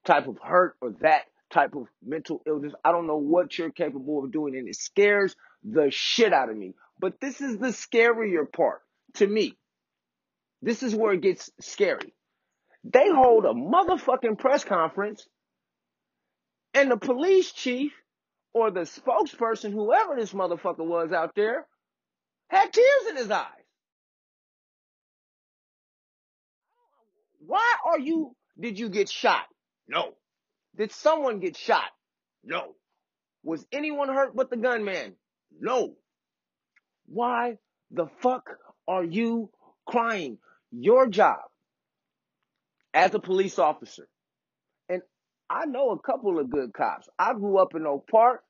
type 0.04 0.26
of 0.26 0.38
hurt 0.42 0.74
or 0.80 0.92
that 1.02 1.22
type 1.50 1.74
of 1.74 1.86
mental 2.04 2.42
illness. 2.46 2.72
I 2.84 2.92
don't 2.92 3.06
know 3.06 3.18
what 3.18 3.58
you're 3.58 3.70
capable 3.70 4.24
of 4.24 4.32
doing, 4.32 4.56
and 4.56 4.68
it 4.68 4.76
scares 4.76 5.34
the 5.62 5.90
shit 5.90 6.32
out 6.32 6.50
of 6.50 6.56
me. 6.56 6.74
But 6.98 7.20
this 7.20 7.40
is 7.40 7.58
the 7.58 7.68
scarier 7.68 8.50
part 8.50 8.80
to 9.14 9.26
me. 9.26 9.56
This 10.62 10.82
is 10.82 10.94
where 10.94 11.12
it 11.12 11.22
gets 11.22 11.50
scary. 11.60 12.14
They 12.84 13.08
hold 13.08 13.44
a 13.44 13.52
motherfucking 13.52 14.38
press 14.38 14.64
conference, 14.64 15.26
and 16.74 16.90
the 16.90 16.96
police 16.96 17.52
chief 17.52 17.92
or 18.52 18.70
the 18.70 18.80
spokesperson, 18.80 19.72
whoever 19.72 20.16
this 20.16 20.32
motherfucker 20.32 20.84
was 20.84 21.12
out 21.12 21.34
there, 21.34 21.66
had 22.48 22.72
tears 22.72 23.06
in 23.10 23.16
his 23.16 23.30
eyes. 23.30 23.46
Why 27.46 27.74
are 27.84 27.98
you, 27.98 28.34
did 28.58 28.78
you 28.78 28.88
get 28.88 29.08
shot? 29.08 29.46
No. 29.88 30.14
Did 30.76 30.92
someone 30.92 31.40
get 31.40 31.56
shot? 31.56 31.90
No. 32.44 32.74
Was 33.42 33.66
anyone 33.72 34.08
hurt 34.08 34.34
but 34.34 34.50
the 34.50 34.56
gunman? 34.56 35.14
No. 35.58 35.94
Why 37.06 37.58
the 37.90 38.06
fuck 38.20 38.48
are 38.86 39.04
you 39.04 39.50
crying? 39.86 40.38
Your 40.70 41.08
job 41.08 41.40
as 42.94 43.14
a 43.14 43.18
police 43.18 43.58
officer, 43.58 44.06
and 44.88 45.02
I 45.48 45.66
know 45.66 45.90
a 45.90 45.98
couple 45.98 46.38
of 46.38 46.48
good 46.48 46.72
cops. 46.72 47.08
I 47.18 47.34
grew 47.34 47.58
up 47.58 47.74
in 47.74 47.86
Oak 47.86 48.06
Park, 48.08 48.44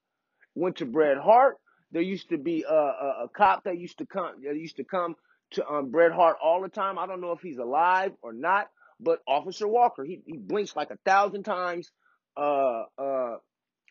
went 0.54 0.76
to 0.76 0.86
Bret 0.86 1.16
Harte. 1.16 1.56
There 1.92 2.02
used 2.02 2.28
to 2.28 2.38
be 2.38 2.64
a, 2.68 2.74
a, 2.74 3.24
a 3.24 3.28
cop 3.34 3.64
that 3.64 3.78
used 3.78 3.98
to 3.98 4.06
come 4.06 4.42
that 4.44 4.54
used 4.56 4.76
to 4.76 4.84
come 4.84 5.16
to 5.52 5.66
um, 5.66 5.90
Bret 5.90 6.12
Harte 6.12 6.36
all 6.42 6.60
the 6.60 6.68
time. 6.68 6.98
I 6.98 7.06
don't 7.06 7.22
know 7.22 7.32
if 7.32 7.40
he's 7.40 7.58
alive 7.58 8.12
or 8.22 8.34
not, 8.34 8.68
but 9.00 9.20
Officer 9.26 9.66
Walker, 9.66 10.04
he, 10.04 10.20
he 10.26 10.36
blinks 10.36 10.76
like 10.76 10.90
a 10.90 10.98
thousand 11.06 11.44
times 11.44 11.90
uh, 12.36 12.84
uh, 12.98 13.36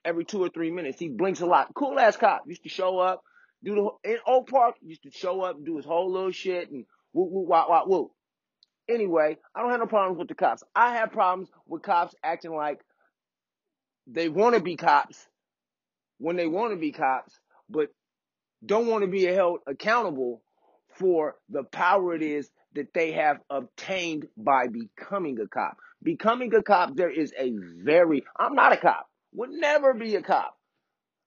every 0.06 0.26
two 0.26 0.42
or 0.44 0.50
three 0.50 0.72
minutes. 0.72 1.00
He 1.00 1.10
blinks 1.10 1.42
a 1.42 1.46
lot. 1.46 1.74
Cool 1.74 2.00
ass 2.00 2.18
cop. 2.18 2.44
Used 2.48 2.64
to 2.64 2.70
show 2.70 3.00
up, 3.00 3.22
do 3.64 3.76
the 4.04 4.12
in 4.12 4.18
Oak 4.26 4.50
Park. 4.50 4.76
Used 4.82 5.04
to 5.04 5.12
show 5.12 5.42
up, 5.42 5.64
do 5.64 5.78
his 5.78 5.86
whole 5.86 6.12
little 6.12 6.32
shit, 6.32 6.70
and 6.72 6.86
woo 7.14 7.30
woo 7.30 7.46
wah 7.48 7.66
wah 7.68 7.84
woo. 7.86 8.12
Anyway, 8.88 9.38
I 9.54 9.62
don't 9.62 9.72
have 9.72 9.80
no 9.80 9.86
problems 9.86 10.18
with 10.18 10.30
the 10.30 10.36
cops. 10.36 10.64
I 10.76 10.96
have 10.96 11.12
problems 11.12 11.50
with 11.68 11.84
cops 11.84 12.16
acting 12.24 12.56
like 12.56 12.80
they 14.08 14.30
want 14.30 14.56
to 14.56 14.62
be 14.62 14.76
cops 14.76 15.28
when 16.18 16.36
they 16.36 16.48
want 16.48 16.72
to 16.72 16.78
be 16.78 16.92
cops, 16.92 17.40
but 17.70 17.90
don't 18.66 18.88
want 18.88 19.04
to 19.04 19.08
be 19.08 19.24
held 19.26 19.60
accountable 19.68 20.42
for 20.96 21.36
the 21.50 21.64
power 21.64 22.16
it 22.16 22.22
is 22.22 22.50
that 22.74 22.94
they 22.94 23.12
have 23.14 23.38
obtained 23.50 24.28
by 24.36 24.68
becoming 24.68 25.40
a 25.40 25.48
cop. 25.48 25.78
Becoming 26.02 26.54
a 26.56 26.64
cop, 26.64 26.96
there 26.96 27.12
is 27.12 27.34
a 27.38 27.54
very, 27.84 28.24
I'm 28.38 28.56
not 28.56 28.74
a 28.74 28.78
cop, 28.78 29.08
would 29.34 29.50
never 29.52 29.94
be 29.94 30.16
a 30.16 30.22
cop. 30.22 30.56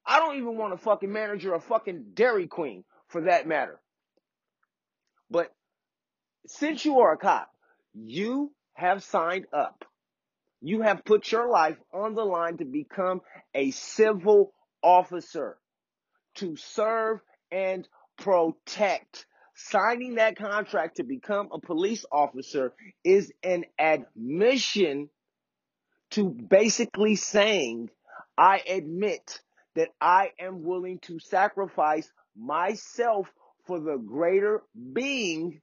I 0.05 0.19
don't 0.19 0.37
even 0.37 0.57
want 0.57 0.73
a 0.73 0.79
fucking 0.79 1.13
manager, 1.13 1.55
a 1.55 1.61
fucking 1.61 2.13
Dairy 2.15 2.47
Queen 2.47 2.85
for 3.09 3.23
that 3.23 3.47
matter. 3.47 3.81
But 5.31 5.53
since 6.47 6.85
you 6.85 7.01
are 7.01 7.13
a 7.13 7.19
cop, 7.19 7.51
you 7.95 8.53
have 8.75 9.03
signed 9.05 9.47
up. 9.53 9.85
You 10.61 10.83
have 10.83 11.05
put 11.05 11.31
your 11.31 11.51
life 11.51 11.77
on 11.93 12.15
the 12.15 12.25
line 12.25 12.59
to 12.59 12.65
become 12.65 13.21
a 13.55 13.71
civil 13.73 14.53
officer, 14.83 15.59
to 16.37 16.57
serve 16.57 17.21
and 17.51 17.87
protect. 18.17 19.27
Signing 19.69 20.17
that 20.17 20.37
contract 20.37 20.97
to 20.97 21.05
become 21.05 21.49
a 21.53 21.61
police 21.61 22.05
officer 22.11 22.73
is 23.05 23.33
an 23.43 23.65
admission 23.79 25.09
to 26.11 26.29
basically 26.29 27.17
saying, 27.17 27.91
I 28.37 28.61
admit 28.69 29.41
that 29.75 29.89
I 30.01 30.31
am 30.39 30.63
willing 30.63 30.99
to 31.01 31.19
sacrifice 31.19 32.11
myself 32.37 33.33
for 33.67 33.81
the 33.81 33.97
greater 33.97 34.63
being 34.93 35.61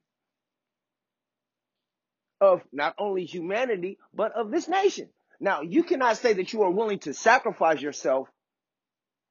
of 2.40 2.62
not 2.72 2.94
only 2.98 3.24
humanity, 3.24 3.98
but 4.14 4.32
of 4.32 4.50
this 4.50 4.66
nation. 4.66 5.08
Now, 5.40 5.60
you 5.60 5.82
cannot 5.82 6.16
say 6.16 6.32
that 6.34 6.52
you 6.52 6.62
are 6.62 6.70
willing 6.70 6.98
to 7.00 7.14
sacrifice 7.14 7.80
yourself 7.80 8.28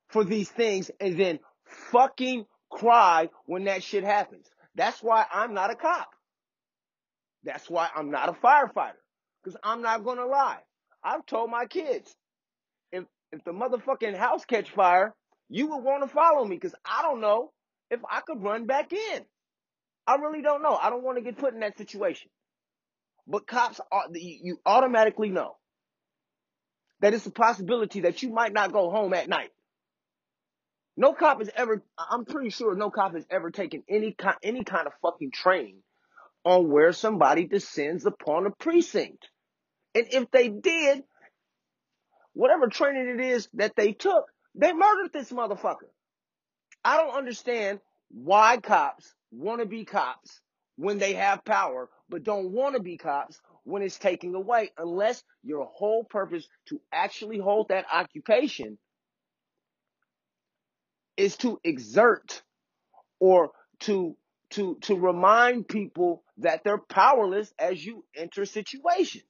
for 0.10 0.24
these 0.24 0.50
things 0.50 0.90
and 1.00 1.20
then 1.20 1.40
fucking 1.92 2.46
cry 2.70 3.30
when 3.46 3.66
that 3.66 3.84
shit 3.84 4.04
happens. 4.04 4.48
That's 4.76 5.02
why 5.02 5.26
I'm 5.32 5.54
not 5.54 5.72
a 5.72 5.76
cop. 5.76 6.10
That's 7.44 7.70
why 7.70 7.90
I'm 7.96 8.12
not 8.12 8.30
a 8.30 8.34
firefighter. 8.34 9.00
Because 9.44 9.58
I'm 9.64 9.82
not 9.82 10.04
gonna 10.04 10.26
lie. 10.26 10.60
I've 11.04 11.26
told 11.26 11.50
my 11.50 11.66
kids, 11.66 12.14
if 12.92 13.06
if 13.32 13.44
the 13.44 13.52
motherfucking 13.52 14.16
house 14.18 14.46
catch 14.46 14.70
fire, 14.72 15.14
you 15.50 15.68
would 15.68 15.84
want 15.84 16.04
to 16.04 16.10
follow 16.10 16.46
me 16.46 16.56
because 16.56 16.76
I 16.86 17.02
don't 17.02 17.22
know 17.22 17.52
if 17.90 18.00
I 18.10 18.22
could 18.22 18.42
run 18.44 18.66
back 18.66 18.94
in. 18.94 19.26
I 20.06 20.16
really 20.16 20.42
don't 20.42 20.62
know. 20.62 20.76
I 20.76 20.90
don't 20.90 21.04
want 21.04 21.18
to 21.18 21.24
get 21.24 21.38
put 21.38 21.54
in 21.54 21.60
that 21.62 21.78
situation. 21.78 22.30
But 23.28 23.46
cops, 23.46 23.80
are, 23.92 24.06
you 24.14 24.60
automatically 24.66 25.30
know 25.30 25.56
that 27.02 27.14
it's 27.14 27.28
a 27.28 27.32
possibility 27.32 28.02
that 28.02 28.22
you 28.24 28.30
might 28.30 28.54
not 28.54 28.74
go 28.74 28.90
home 28.90 29.14
at 29.14 29.30
night. 29.30 29.52
No 31.00 31.14
cop 31.14 31.40
has 31.40 31.50
ever, 31.56 31.82
I'm 31.98 32.26
pretty 32.26 32.50
sure 32.50 32.76
no 32.76 32.92
cop 32.92 33.14
has 33.14 33.26
ever 33.32 33.52
taken 33.52 33.84
any 33.88 34.12
kind, 34.12 34.36
any 34.44 34.66
kind 34.66 34.86
of 34.86 34.92
fucking 35.02 35.32
training 35.32 35.78
on 36.44 36.70
where 36.70 36.92
somebody 36.92 37.46
descends 37.46 38.06
upon 38.06 38.46
a 38.46 38.52
precinct. 38.52 39.30
And 39.96 40.08
if 40.12 40.30
they 40.30 40.50
did, 40.50 41.06
whatever 42.34 42.68
training 42.68 43.18
it 43.18 43.22
is 43.22 43.48
that 43.54 43.78
they 43.78 43.94
took, 43.94 44.26
they 44.56 44.74
murdered 44.74 45.14
this 45.14 45.32
motherfucker. 45.32 45.88
I 46.84 46.98
don't 46.98 47.16
understand 47.16 47.80
why 48.10 48.58
cops 48.58 49.16
want 49.32 49.62
to 49.62 49.66
be 49.66 49.86
cops 49.86 50.42
when 50.76 50.98
they 50.98 51.14
have 51.14 51.46
power, 51.46 51.90
but 52.10 52.26
don't 52.26 52.52
want 52.52 52.76
to 52.76 52.82
be 52.82 52.98
cops 52.98 53.40
when 53.64 53.84
it's 53.84 53.98
taken 53.98 54.36
away, 54.36 54.72
unless 54.78 55.24
your 55.44 55.64
whole 55.64 56.04
purpose 56.04 56.46
to 56.68 56.82
actually 56.92 57.38
hold 57.38 57.70
that 57.70 57.86
occupation 57.90 58.78
is 61.20 61.36
to 61.38 61.60
exert 61.64 62.42
or 63.20 63.52
to 63.82 64.16
to 64.52 64.78
to 64.82 64.96
remind 64.96 65.68
people 65.68 66.24
that 66.38 66.64
they're 66.64 66.78
powerless 66.78 67.54
as 67.60 67.86
you 67.86 68.06
enter 68.16 68.46
situations. 68.46 69.26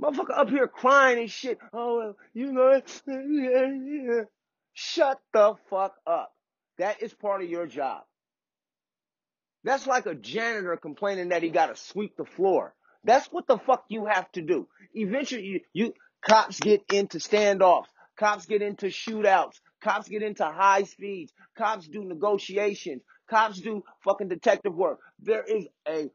Motherfucker 0.00 0.36
up 0.36 0.48
here 0.48 0.66
crying 0.66 1.18
and 1.20 1.30
shit. 1.30 1.58
Oh, 1.72 2.14
you 2.34 2.52
know, 2.52 2.80
shut 4.72 5.20
the 5.32 5.54
fuck 5.70 5.94
up. 6.06 6.32
That 6.78 7.02
is 7.02 7.12
part 7.12 7.42
of 7.42 7.50
your 7.50 7.66
job. 7.66 8.02
That's 9.62 9.86
like 9.86 10.06
a 10.06 10.14
janitor 10.14 10.76
complaining 10.76 11.28
that 11.28 11.42
he 11.44 11.50
got 11.50 11.66
to 11.66 11.76
sweep 11.76 12.16
the 12.16 12.24
floor. 12.24 12.74
That's 13.04 13.26
what 13.26 13.46
the 13.46 13.58
fuck 13.58 13.84
you 13.88 14.06
have 14.06 14.30
to 14.32 14.42
do. 14.42 14.66
Eventually, 14.94 15.44
you, 15.44 15.60
you 15.72 15.94
cops 16.26 16.58
get 16.58 16.82
into 16.92 17.18
standoffs. 17.18 17.86
Cops 18.18 18.46
get 18.46 18.62
into 18.62 18.86
shootouts. 18.86 19.60
Cops 19.82 20.08
get 20.08 20.22
into 20.22 20.44
high 20.44 20.84
speeds. 20.84 21.32
Cops 21.56 21.88
do 21.88 22.04
negotiations. 22.04 23.02
Cops 23.28 23.60
do 23.60 23.82
fucking 24.04 24.28
detective 24.28 24.74
work. 24.74 24.98
There 25.20 25.42
is 25.42 25.66
a 25.88 26.10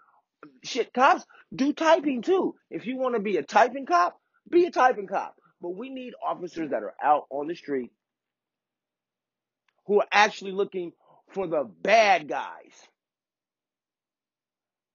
shit. 0.63 0.93
Cops 0.93 1.25
do 1.53 1.73
typing 1.73 2.21
too. 2.21 2.55
If 2.69 2.86
you 2.86 2.97
want 2.97 3.15
to 3.15 3.21
be 3.21 3.38
a 3.38 3.43
typing 3.43 3.86
cop, 3.86 4.19
be 4.49 4.65
a 4.65 4.71
typing 4.71 5.07
cop. 5.07 5.36
But 5.62 5.75
we 5.75 5.89
need 5.89 6.13
officers 6.25 6.69
that 6.69 6.83
are 6.83 6.93
out 7.03 7.25
on 7.29 7.47
the 7.47 7.55
street 7.55 7.91
who 9.88 10.01
are 10.01 10.07
actually 10.12 10.51
looking 10.51 10.91
for 11.29 11.47
the 11.47 11.63
bad 11.63 12.27
guys. 12.27 12.73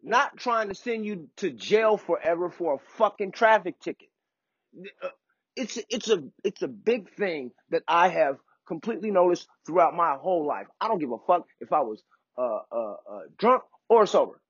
Not 0.03 0.37
trying 0.37 0.69
to 0.69 0.75
send 0.75 1.05
you 1.05 1.29
to 1.39 1.51
jail 1.51 1.97
forever 1.97 2.51
for 2.51 2.75
a 2.75 2.97
fucking 2.97 3.33
traffic 3.33 3.79
ticket. 3.81 4.09
Uh, 5.03 5.09
It's 5.57 5.79
it's 5.91 6.09
a 6.09 6.23
it's 6.45 6.63
a 6.63 6.69
big 6.69 7.15
thing 7.15 7.51
that 7.71 7.83
I 7.87 8.09
have 8.09 8.37
completely 8.67 9.11
noticed 9.11 9.49
throughout 9.67 9.95
my 9.95 10.17
whole 10.21 10.47
life. 10.47 10.67
I 10.81 10.89
don't 10.89 10.99
give 10.99 11.13
a 11.13 11.19
fuck 11.27 11.47
if 11.61 11.73
I 11.73 11.81
was 11.81 12.03
uh, 12.39 12.61
uh, 12.71 12.97
uh, 13.11 13.21
drunk 13.39 13.63
or 13.89 14.07
sober. 14.07 14.41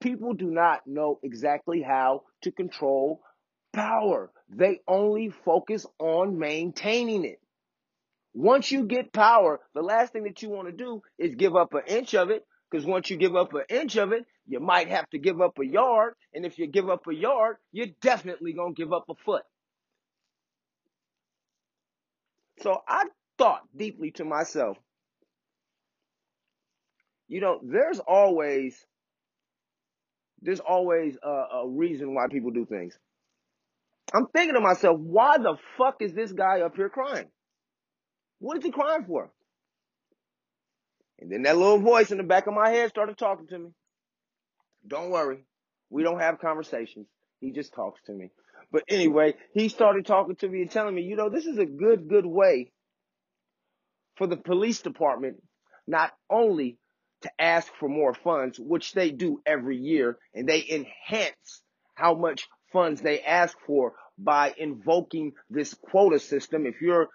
People 0.00 0.32
do 0.32 0.50
not 0.50 0.86
know 0.86 1.18
exactly 1.22 1.82
how 1.82 2.22
to 2.42 2.52
control 2.52 3.20
power. 3.72 4.30
They 4.48 4.80
only 4.88 5.30
focus 5.44 5.86
on 5.98 6.38
maintaining 6.38 7.24
it. 7.24 7.40
Once 8.32 8.70
you 8.70 8.84
get 8.84 9.12
power, 9.12 9.60
the 9.74 9.82
last 9.82 10.12
thing 10.12 10.22
that 10.24 10.40
you 10.42 10.48
want 10.48 10.68
to 10.68 10.72
do 10.72 11.02
is 11.18 11.34
give 11.34 11.56
up 11.56 11.74
an 11.74 11.82
inch 11.86 12.14
of 12.14 12.30
it. 12.30 12.46
Because 12.70 12.86
once 12.86 13.10
you 13.10 13.16
give 13.16 13.34
up 13.34 13.52
an 13.54 13.64
inch 13.68 13.96
of 13.96 14.12
it, 14.12 14.24
you 14.46 14.60
might 14.60 14.88
have 14.88 15.10
to 15.10 15.18
give 15.18 15.40
up 15.40 15.58
a 15.58 15.66
yard. 15.66 16.14
And 16.32 16.46
if 16.46 16.56
you 16.56 16.68
give 16.68 16.88
up 16.88 17.06
a 17.08 17.14
yard, 17.14 17.56
you're 17.72 17.88
definitely 18.00 18.52
going 18.52 18.76
to 18.76 18.80
give 18.80 18.92
up 18.92 19.06
a 19.10 19.14
foot. 19.24 19.42
So 22.62 22.82
I 22.86 23.06
thought 23.38 23.62
deeply 23.76 24.10
to 24.12 24.24
myself, 24.24 24.76
you 27.28 27.40
know, 27.40 27.60
there's 27.62 28.00
always, 28.00 28.76
there's 30.42 30.60
always 30.60 31.16
a, 31.22 31.28
a 31.28 31.68
reason 31.68 32.14
why 32.14 32.26
people 32.30 32.50
do 32.50 32.66
things. 32.66 32.98
I'm 34.12 34.26
thinking 34.34 34.54
to 34.54 34.60
myself, 34.60 34.98
why 34.98 35.38
the 35.38 35.56
fuck 35.78 35.96
is 36.00 36.12
this 36.12 36.32
guy 36.32 36.62
up 36.62 36.76
here 36.76 36.88
crying? 36.88 37.28
What 38.40 38.58
is 38.58 38.64
he 38.64 38.70
crying 38.72 39.04
for? 39.06 39.30
And 41.20 41.30
then 41.30 41.42
that 41.42 41.56
little 41.56 41.78
voice 41.78 42.10
in 42.10 42.18
the 42.18 42.24
back 42.24 42.46
of 42.46 42.54
my 42.54 42.70
head 42.70 42.90
started 42.90 43.16
talking 43.16 43.46
to 43.48 43.58
me. 43.58 43.70
Don't 44.86 45.10
worry. 45.10 45.44
We 45.90 46.02
don't 46.02 46.20
have 46.20 46.40
conversations. 46.40 47.06
He 47.40 47.52
just 47.52 47.74
talks 47.74 48.00
to 48.06 48.12
me. 48.12 48.30
But 48.72 48.84
anyway, 48.88 49.34
he 49.52 49.68
started 49.68 50.06
talking 50.06 50.36
to 50.36 50.48
me 50.48 50.62
and 50.62 50.70
telling 50.70 50.94
me, 50.94 51.02
you 51.02 51.16
know, 51.16 51.28
this 51.28 51.46
is 51.46 51.58
a 51.58 51.66
good, 51.66 52.08
good 52.08 52.26
way 52.26 52.72
for 54.16 54.26
the 54.26 54.36
police 54.36 54.80
department 54.80 55.42
not 55.86 56.12
only 56.30 56.78
to 57.22 57.30
ask 57.38 57.70
for 57.78 57.88
more 57.88 58.14
funds, 58.14 58.58
which 58.58 58.92
they 58.92 59.10
do 59.10 59.42
every 59.44 59.76
year, 59.76 60.18
and 60.34 60.48
they 60.48 60.64
enhance 60.70 61.62
how 61.94 62.14
much 62.14 62.48
funds 62.72 63.00
they 63.00 63.20
ask 63.20 63.56
for 63.66 63.94
by 64.16 64.54
invoking 64.56 65.32
this 65.50 65.74
quota 65.74 66.18
system. 66.18 66.66
If 66.66 66.80
you're 66.80 67.08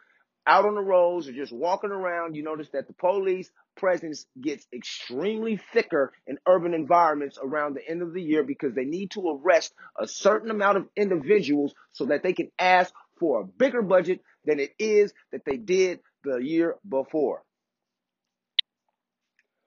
out 0.46 0.66
on 0.66 0.76
the 0.76 0.82
roads 0.82 1.28
or 1.28 1.32
just 1.32 1.54
walking 1.54 1.92
around, 1.92 2.36
you 2.36 2.44
notice 2.44 2.70
that 2.74 2.88
the 2.88 2.94
police 2.94 3.50
presence 3.76 4.26
gets 4.42 4.66
extremely 4.74 5.60
thicker 5.74 6.14
in 6.28 6.38
urban 6.48 6.74
environments 6.74 7.38
around 7.42 7.76
the 7.76 7.88
end 7.88 8.02
of 8.02 8.14
the 8.14 8.22
year 8.22 8.44
because 8.44 8.74
they 8.74 8.86
need 8.86 9.12
to 9.12 9.30
arrest 9.30 9.74
a 10.00 10.08
certain 10.08 10.52
amount 10.52 10.78
of 10.78 10.88
individuals 10.96 11.74
so 11.92 12.06
that 12.06 12.24
they 12.24 12.34
can 12.34 12.52
ask 12.60 12.94
for 13.20 13.42
a 13.42 13.46
bigger 13.46 13.82
budget 13.82 14.22
than 14.46 14.60
it 14.60 14.72
is 14.80 15.14
that 15.32 15.46
they 15.46 15.58
did 15.58 16.00
the 16.24 16.38
year 16.38 16.76
before. 16.88 17.44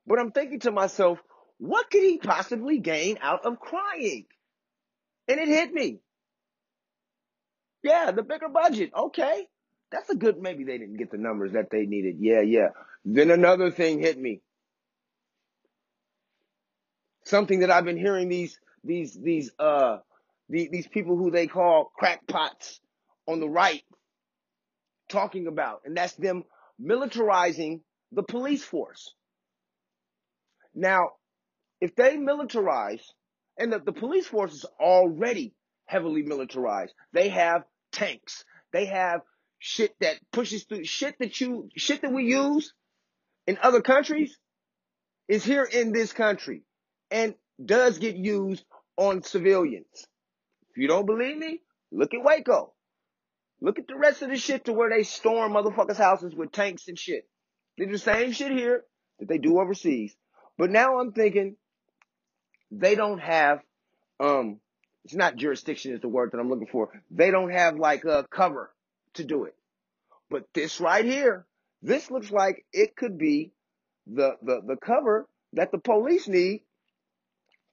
But 0.06 0.18
I'm 0.18 0.32
thinking 0.32 0.60
to 0.60 0.70
myself, 0.70 1.18
what 1.58 1.90
could 1.90 2.02
he 2.02 2.18
possibly 2.18 2.78
gain 2.78 3.18
out 3.20 3.44
of 3.44 3.60
crying? 3.60 4.26
And 5.28 5.38
it 5.38 5.48
hit 5.48 5.72
me. 5.72 5.98
Yeah, 7.82 8.10
the 8.10 8.22
bigger 8.22 8.48
budget. 8.48 8.92
Okay. 8.96 9.46
That's 9.90 10.10
a 10.10 10.16
good, 10.16 10.40
maybe 10.40 10.64
they 10.64 10.78
didn't 10.78 10.98
get 10.98 11.10
the 11.10 11.18
numbers 11.18 11.52
that 11.52 11.70
they 11.70 11.86
needed. 11.86 12.16
Yeah, 12.20 12.42
yeah. 12.42 12.68
Then 13.04 13.30
another 13.30 13.70
thing 13.70 14.00
hit 14.00 14.18
me. 14.18 14.42
Something 17.24 17.60
that 17.60 17.70
I've 17.70 17.84
been 17.84 17.96
hearing 17.96 18.28
these, 18.28 18.58
these, 18.84 19.14
these, 19.14 19.50
uh, 19.58 19.98
these, 20.48 20.68
these 20.70 20.86
people 20.86 21.16
who 21.16 21.30
they 21.30 21.46
call 21.46 21.90
crackpots 21.96 22.80
on 23.26 23.40
the 23.40 23.48
right 23.48 23.82
talking 25.08 25.46
about, 25.46 25.82
and 25.84 25.96
that's 25.96 26.14
them 26.14 26.44
militarizing 26.80 27.80
the 28.12 28.22
police 28.22 28.64
force. 28.64 29.14
Now, 30.74 31.10
if 31.80 31.94
they 31.96 32.16
militarize, 32.16 33.02
and 33.58 33.72
the, 33.72 33.78
the 33.78 33.92
police 33.92 34.26
force 34.26 34.52
is 34.52 34.64
already 34.80 35.54
heavily 35.86 36.22
militarized, 36.22 36.92
they 37.12 37.30
have 37.30 37.64
tanks, 37.92 38.44
they 38.72 38.86
have 38.86 39.20
shit 39.58 39.94
that 40.00 40.16
pushes 40.32 40.64
through 40.64 40.84
shit 40.84 41.16
that 41.18 41.40
you 41.40 41.68
shit 41.76 42.02
that 42.02 42.12
we 42.12 42.24
use 42.24 42.72
in 43.46 43.58
other 43.62 43.80
countries 43.80 44.36
is 45.26 45.44
here 45.44 45.64
in 45.64 45.92
this 45.92 46.12
country 46.12 46.62
and 47.10 47.34
does 47.64 47.98
get 47.98 48.16
used 48.16 48.64
on 48.96 49.22
civilians. 49.22 50.06
If 50.70 50.76
you 50.76 50.88
don't 50.88 51.06
believe 51.06 51.36
me, 51.36 51.60
look 51.90 52.14
at 52.14 52.22
Waco. 52.22 52.72
Look 53.60 53.78
at 53.78 53.88
the 53.88 53.96
rest 53.96 54.22
of 54.22 54.30
the 54.30 54.36
shit 54.36 54.66
to 54.66 54.72
where 54.72 54.90
they 54.90 55.02
storm 55.02 55.52
motherfuckers' 55.52 55.96
houses 55.96 56.34
with 56.34 56.52
tanks 56.52 56.86
and 56.86 56.98
shit. 56.98 57.28
They 57.76 57.86
do 57.86 57.92
the 57.92 57.98
same 57.98 58.32
shit 58.32 58.52
here 58.52 58.84
that 59.18 59.28
they 59.28 59.38
do 59.38 59.58
overseas. 59.58 60.14
But 60.56 60.70
now 60.70 61.00
I'm 61.00 61.12
thinking 61.12 61.56
they 62.70 62.94
don't 62.94 63.18
have 63.18 63.60
um 64.20 64.60
it's 65.04 65.14
not 65.14 65.36
jurisdiction 65.36 65.94
is 65.94 66.00
the 66.00 66.08
word 66.08 66.32
that 66.32 66.38
I'm 66.38 66.50
looking 66.50 66.66
for. 66.66 67.02
They 67.10 67.30
don't 67.30 67.50
have 67.50 67.76
like 67.76 68.04
a 68.04 68.26
cover 68.30 68.70
to 69.18 69.24
do 69.24 69.44
it. 69.44 69.54
But 70.30 70.44
this 70.54 70.80
right 70.80 71.04
here, 71.04 71.46
this 71.82 72.10
looks 72.10 72.30
like 72.30 72.64
it 72.72 72.96
could 72.96 73.18
be 73.18 73.52
the 74.06 74.36
the 74.42 74.60
the 74.66 74.76
cover 74.76 75.28
that 75.52 75.70
the 75.70 75.78
police 75.78 76.26
need 76.26 76.62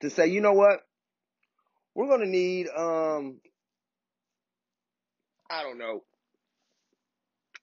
to 0.01 0.09
say, 0.09 0.27
you 0.27 0.41
know 0.41 0.53
what? 0.53 0.81
We're 1.95 2.07
gonna 2.07 2.25
need 2.25 2.67
um 2.69 3.37
I 5.49 5.63
don't 5.63 5.77
know. 5.77 6.03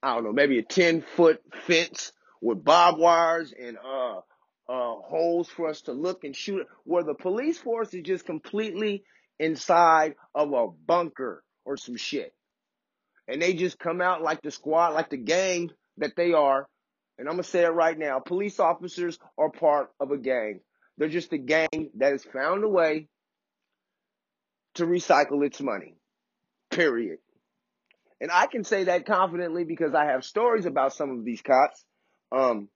I 0.01 0.15
don't 0.15 0.25
know, 0.25 0.33
maybe 0.33 0.59
a 0.59 0.63
10 0.63 1.01
foot 1.15 1.41
fence 1.65 2.11
with 2.41 2.63
barbed 2.63 2.99
wires 2.99 3.53
and 3.57 3.77
uh 3.77 4.19
uh, 4.67 4.95
holes 4.95 5.49
for 5.49 5.67
us 5.67 5.81
to 5.81 5.91
look 5.91 6.23
and 6.23 6.35
shoot, 6.35 6.65
where 6.85 7.03
the 7.03 7.13
police 7.13 7.57
force 7.57 7.93
is 7.93 8.03
just 8.03 8.25
completely 8.25 9.03
inside 9.39 10.15
of 10.33 10.53
a 10.53 10.67
bunker 10.67 11.43
or 11.65 11.75
some 11.77 11.97
shit. 11.97 12.33
And 13.27 13.41
they 13.41 13.53
just 13.53 13.79
come 13.79 14.01
out 14.01 14.21
like 14.21 14.41
the 14.41 14.51
squad, 14.51 14.89
like 14.89 15.09
the 15.09 15.17
gang 15.17 15.71
that 15.97 16.15
they 16.15 16.33
are. 16.33 16.67
And 17.17 17.27
I'm 17.27 17.35
going 17.35 17.43
to 17.43 17.49
say 17.49 17.63
it 17.63 17.69
right 17.69 17.97
now. 17.97 18.19
Police 18.19 18.59
officers 18.59 19.17
are 19.37 19.49
part 19.49 19.91
of 19.99 20.11
a 20.11 20.17
gang. 20.17 20.59
They're 20.97 21.09
just 21.09 21.33
a 21.33 21.37
gang 21.37 21.91
that 21.97 22.11
has 22.11 22.23
found 22.23 22.63
a 22.63 22.69
way 22.69 23.07
to 24.75 24.85
recycle 24.85 25.45
its 25.45 25.61
money. 25.61 25.95
Period. 26.69 27.19
And 28.19 28.31
I 28.31 28.47
can 28.47 28.63
say 28.63 28.85
that 28.85 29.05
confidently 29.05 29.63
because 29.63 29.93
I 29.93 30.05
have 30.05 30.23
stories 30.25 30.65
about 30.65 30.93
some 30.93 31.11
of 31.11 31.25
these 31.25 31.41
cops. 31.41 31.83
Um, 32.31 32.69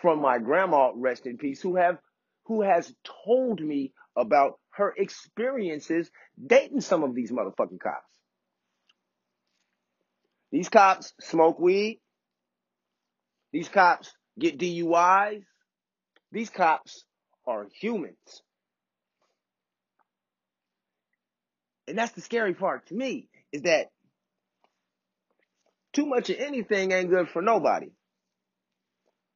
from 0.00 0.20
my 0.20 0.38
grandma, 0.38 0.92
rest 0.94 1.26
in 1.26 1.38
peace, 1.38 1.60
who 1.60 1.76
have 1.76 1.98
who 2.46 2.62
has 2.62 2.92
told 3.24 3.60
me 3.60 3.92
about 4.16 4.58
her 4.70 4.94
experiences 4.96 6.10
dating 6.44 6.80
some 6.80 7.02
of 7.02 7.14
these 7.14 7.30
motherfucking 7.30 7.80
cops. 7.80 8.17
These 10.50 10.68
cops 10.68 11.12
smoke 11.20 11.58
weed. 11.58 12.00
These 13.52 13.68
cops 13.68 14.12
get 14.38 14.58
DUIs. 14.58 15.44
These 16.32 16.50
cops 16.50 17.04
are 17.46 17.66
humans. 17.80 18.42
And 21.86 21.96
that's 21.96 22.12
the 22.12 22.20
scary 22.20 22.54
part 22.54 22.86
to 22.88 22.94
me 22.94 23.28
is 23.50 23.62
that 23.62 23.86
too 25.94 26.06
much 26.06 26.28
of 26.28 26.36
anything 26.38 26.92
ain't 26.92 27.08
good 27.08 27.28
for 27.30 27.40
nobody. 27.40 27.90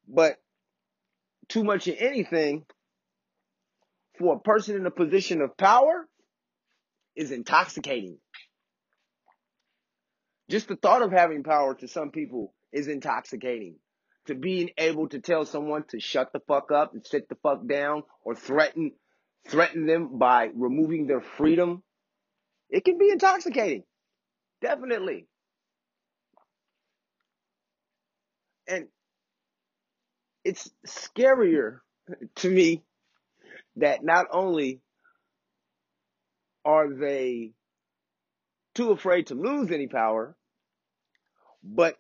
But 0.07 0.37
too 1.49 1.65
much 1.65 1.89
of 1.89 1.97
anything 1.99 2.65
for 4.19 4.37
a 4.37 4.41
person 4.41 4.77
in 4.77 4.87
a 4.87 4.91
position 4.91 5.41
of 5.41 5.57
power 5.57 6.07
is 7.17 7.31
intoxicating. 7.31 8.19
Just 10.53 10.69
the 10.69 10.77
thought 10.77 11.01
of 11.01 11.13
having 11.13 11.45
power 11.45 11.75
to 11.77 11.89
some 11.89 12.11
people 12.11 12.53
is 12.73 12.87
intoxicating. 12.87 13.77
To 14.27 14.35
being 14.35 14.69
able 14.77 15.09
to 15.09 15.19
tell 15.19 15.47
someone 15.47 15.85
to 15.85 15.99
shut 15.99 16.31
the 16.35 16.41
fuck 16.41 16.71
up 16.71 16.93
and 16.93 17.07
sit 17.07 17.27
the 17.31 17.37
fuck 17.37 17.67
down 17.67 18.03
or 18.23 18.35
threaten 18.35 18.93
threaten 19.49 19.87
them 19.87 20.19
by 20.19 20.51
removing 20.55 21.07
their 21.07 21.23
freedom, 21.23 21.83
it 22.69 22.85
can 22.85 22.99
be 22.99 23.09
intoxicating. 23.09 23.85
Definitely. 24.61 25.27
And 28.69 28.89
it's 30.45 30.71
scarier 30.87 31.79
to 32.37 32.51
me 32.51 32.83
that 33.77 34.05
not 34.05 34.27
only 34.31 34.83
are 36.63 36.93
they 36.93 37.53
too 38.75 38.91
afraid 38.91 39.29
to 39.29 39.35
lose 39.35 39.71
any 39.71 39.87
power, 39.87 40.37
but 41.63 41.97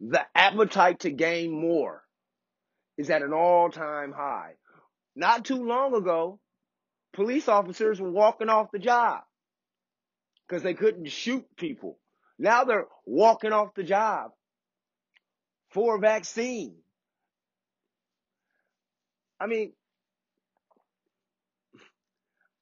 the 0.00 0.24
appetite 0.34 1.00
to 1.00 1.10
gain 1.10 1.50
more 1.52 2.02
is 2.96 3.10
at 3.10 3.22
an 3.22 3.32
all 3.32 3.70
time 3.70 4.12
high. 4.12 4.52
Not 5.16 5.44
too 5.44 5.64
long 5.66 5.94
ago, 5.94 6.38
police 7.12 7.48
officers 7.48 8.00
were 8.00 8.10
walking 8.10 8.48
off 8.48 8.70
the 8.72 8.78
job 8.78 9.22
because 10.46 10.62
they 10.62 10.74
couldn't 10.74 11.10
shoot 11.10 11.44
people. 11.56 11.98
Now 12.38 12.64
they're 12.64 12.86
walking 13.04 13.52
off 13.52 13.74
the 13.74 13.82
job 13.82 14.30
for 15.70 15.96
a 15.96 16.00
vaccine. 16.00 16.76
I 19.40 19.46
mean, 19.46 19.72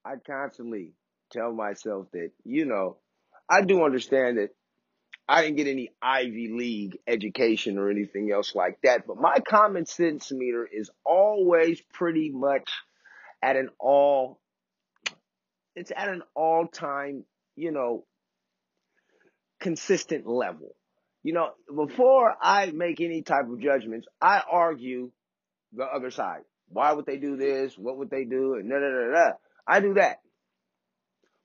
I 0.04 0.14
constantly 0.26 0.92
tell 1.32 1.52
myself 1.52 2.06
that, 2.12 2.30
you 2.44 2.64
know, 2.64 2.98
I 3.48 3.62
do 3.62 3.84
understand 3.84 4.38
that 4.38 4.50
I 5.28 5.42
didn't 5.42 5.56
get 5.56 5.66
any 5.66 5.90
Ivy 6.00 6.48
League 6.52 6.98
education 7.06 7.78
or 7.78 7.90
anything 7.90 8.30
else 8.32 8.54
like 8.54 8.78
that, 8.84 9.06
but 9.06 9.16
my 9.16 9.38
common 9.40 9.86
sense 9.86 10.30
meter 10.30 10.68
is 10.70 10.90
always 11.04 11.80
pretty 11.92 12.30
much 12.30 12.68
at 13.42 13.56
an 13.56 13.70
all, 13.80 14.40
it's 15.74 15.90
at 15.94 16.08
an 16.08 16.22
all 16.34 16.68
time, 16.68 17.24
you 17.56 17.72
know, 17.72 18.04
consistent 19.60 20.26
level. 20.28 20.76
You 21.24 21.32
know, 21.32 21.50
before 21.74 22.36
I 22.40 22.70
make 22.70 23.00
any 23.00 23.22
type 23.22 23.50
of 23.50 23.60
judgments, 23.60 24.06
I 24.20 24.42
argue 24.48 25.10
the 25.72 25.84
other 25.84 26.12
side. 26.12 26.42
Why 26.68 26.92
would 26.92 27.06
they 27.06 27.16
do 27.16 27.36
this? 27.36 27.76
What 27.76 27.98
would 27.98 28.10
they 28.10 28.24
do? 28.24 28.54
And 28.54 28.70
da 28.70 28.78
da 28.78 28.88
da 28.88 29.12
da. 29.12 29.32
I 29.66 29.80
do 29.80 29.94
that. 29.94 30.20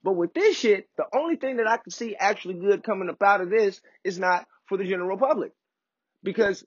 But 0.04 0.14
with 0.14 0.34
this 0.34 0.58
shit, 0.58 0.88
the 0.98 1.06
only 1.14 1.36
thing 1.36 1.58
that 1.58 1.68
I 1.68 1.78
can 1.78 1.92
see 1.92 2.16
actually 2.16 2.56
good 2.56 2.84
coming 2.84 3.10
up 3.10 3.22
out 3.22 3.42
of 3.42 3.50
this 3.50 3.82
is 4.04 4.18
not 4.18 4.48
for 4.66 4.78
the 4.78 4.86
general 4.86 5.18
public. 5.18 5.52
Because 6.24 6.64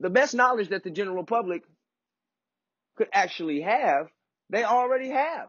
the 0.00 0.10
best 0.10 0.34
knowledge 0.34 0.70
that 0.70 0.82
the 0.82 0.90
general 0.90 1.24
public 1.24 1.62
could 2.96 3.08
actually 3.12 3.60
have, 3.60 4.08
they 4.48 4.64
already 4.64 5.10
have. 5.10 5.48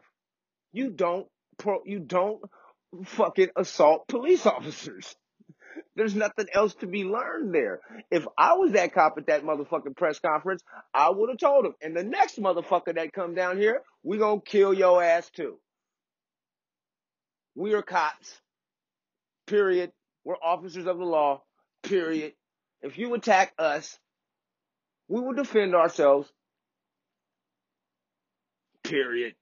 You 0.71 0.89
don't 0.91 1.27
pro, 1.57 1.79
you 1.85 1.99
don't 1.99 2.41
fucking 3.05 3.49
assault 3.55 4.07
police 4.07 4.45
officers. 4.45 5.15
There's 5.95 6.15
nothing 6.15 6.47
else 6.53 6.73
to 6.75 6.87
be 6.87 7.03
learned 7.03 7.53
there. 7.53 7.79
If 8.09 8.25
I 8.37 8.53
was 8.53 8.73
that 8.73 8.93
cop 8.93 9.17
at 9.17 9.27
that 9.27 9.43
motherfucking 9.43 9.95
press 9.95 10.19
conference, 10.19 10.63
I 10.93 11.09
would 11.09 11.29
have 11.29 11.37
told 11.37 11.65
him. 11.65 11.73
And 11.81 11.95
the 11.95 12.03
next 12.03 12.39
motherfucker 12.39 12.95
that 12.95 13.13
come 13.13 13.35
down 13.35 13.57
here, 13.57 13.81
we 14.03 14.17
gonna 14.17 14.41
kill 14.41 14.73
your 14.73 15.03
ass 15.03 15.29
too. 15.29 15.57
We 17.55 17.73
are 17.73 17.81
cops. 17.81 18.39
Period. 19.47 19.91
We're 20.23 20.35
officers 20.41 20.85
of 20.85 20.97
the 20.97 21.05
law. 21.05 21.41
Period. 21.83 22.33
If 22.81 22.97
you 22.97 23.13
attack 23.13 23.53
us, 23.57 23.97
we 25.07 25.19
will 25.19 25.33
defend 25.33 25.75
ourselves. 25.75 26.31
Period. 28.83 29.35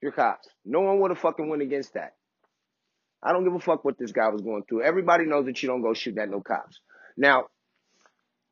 You're 0.00 0.12
cops. 0.12 0.48
No 0.64 0.80
one 0.80 1.00
would 1.00 1.10
have 1.10 1.20
fucking 1.20 1.48
went 1.48 1.62
against 1.62 1.94
that. 1.94 2.14
I 3.22 3.32
don't 3.32 3.44
give 3.44 3.54
a 3.54 3.60
fuck 3.60 3.84
what 3.84 3.98
this 3.98 4.10
guy 4.10 4.28
was 4.28 4.42
going 4.42 4.64
through. 4.68 4.82
Everybody 4.82 5.26
knows 5.26 5.46
that 5.46 5.62
you 5.62 5.68
don't 5.68 5.82
go 5.82 5.94
shoot 5.94 6.18
at 6.18 6.28
no 6.28 6.40
cops. 6.40 6.80
Now, 7.16 7.44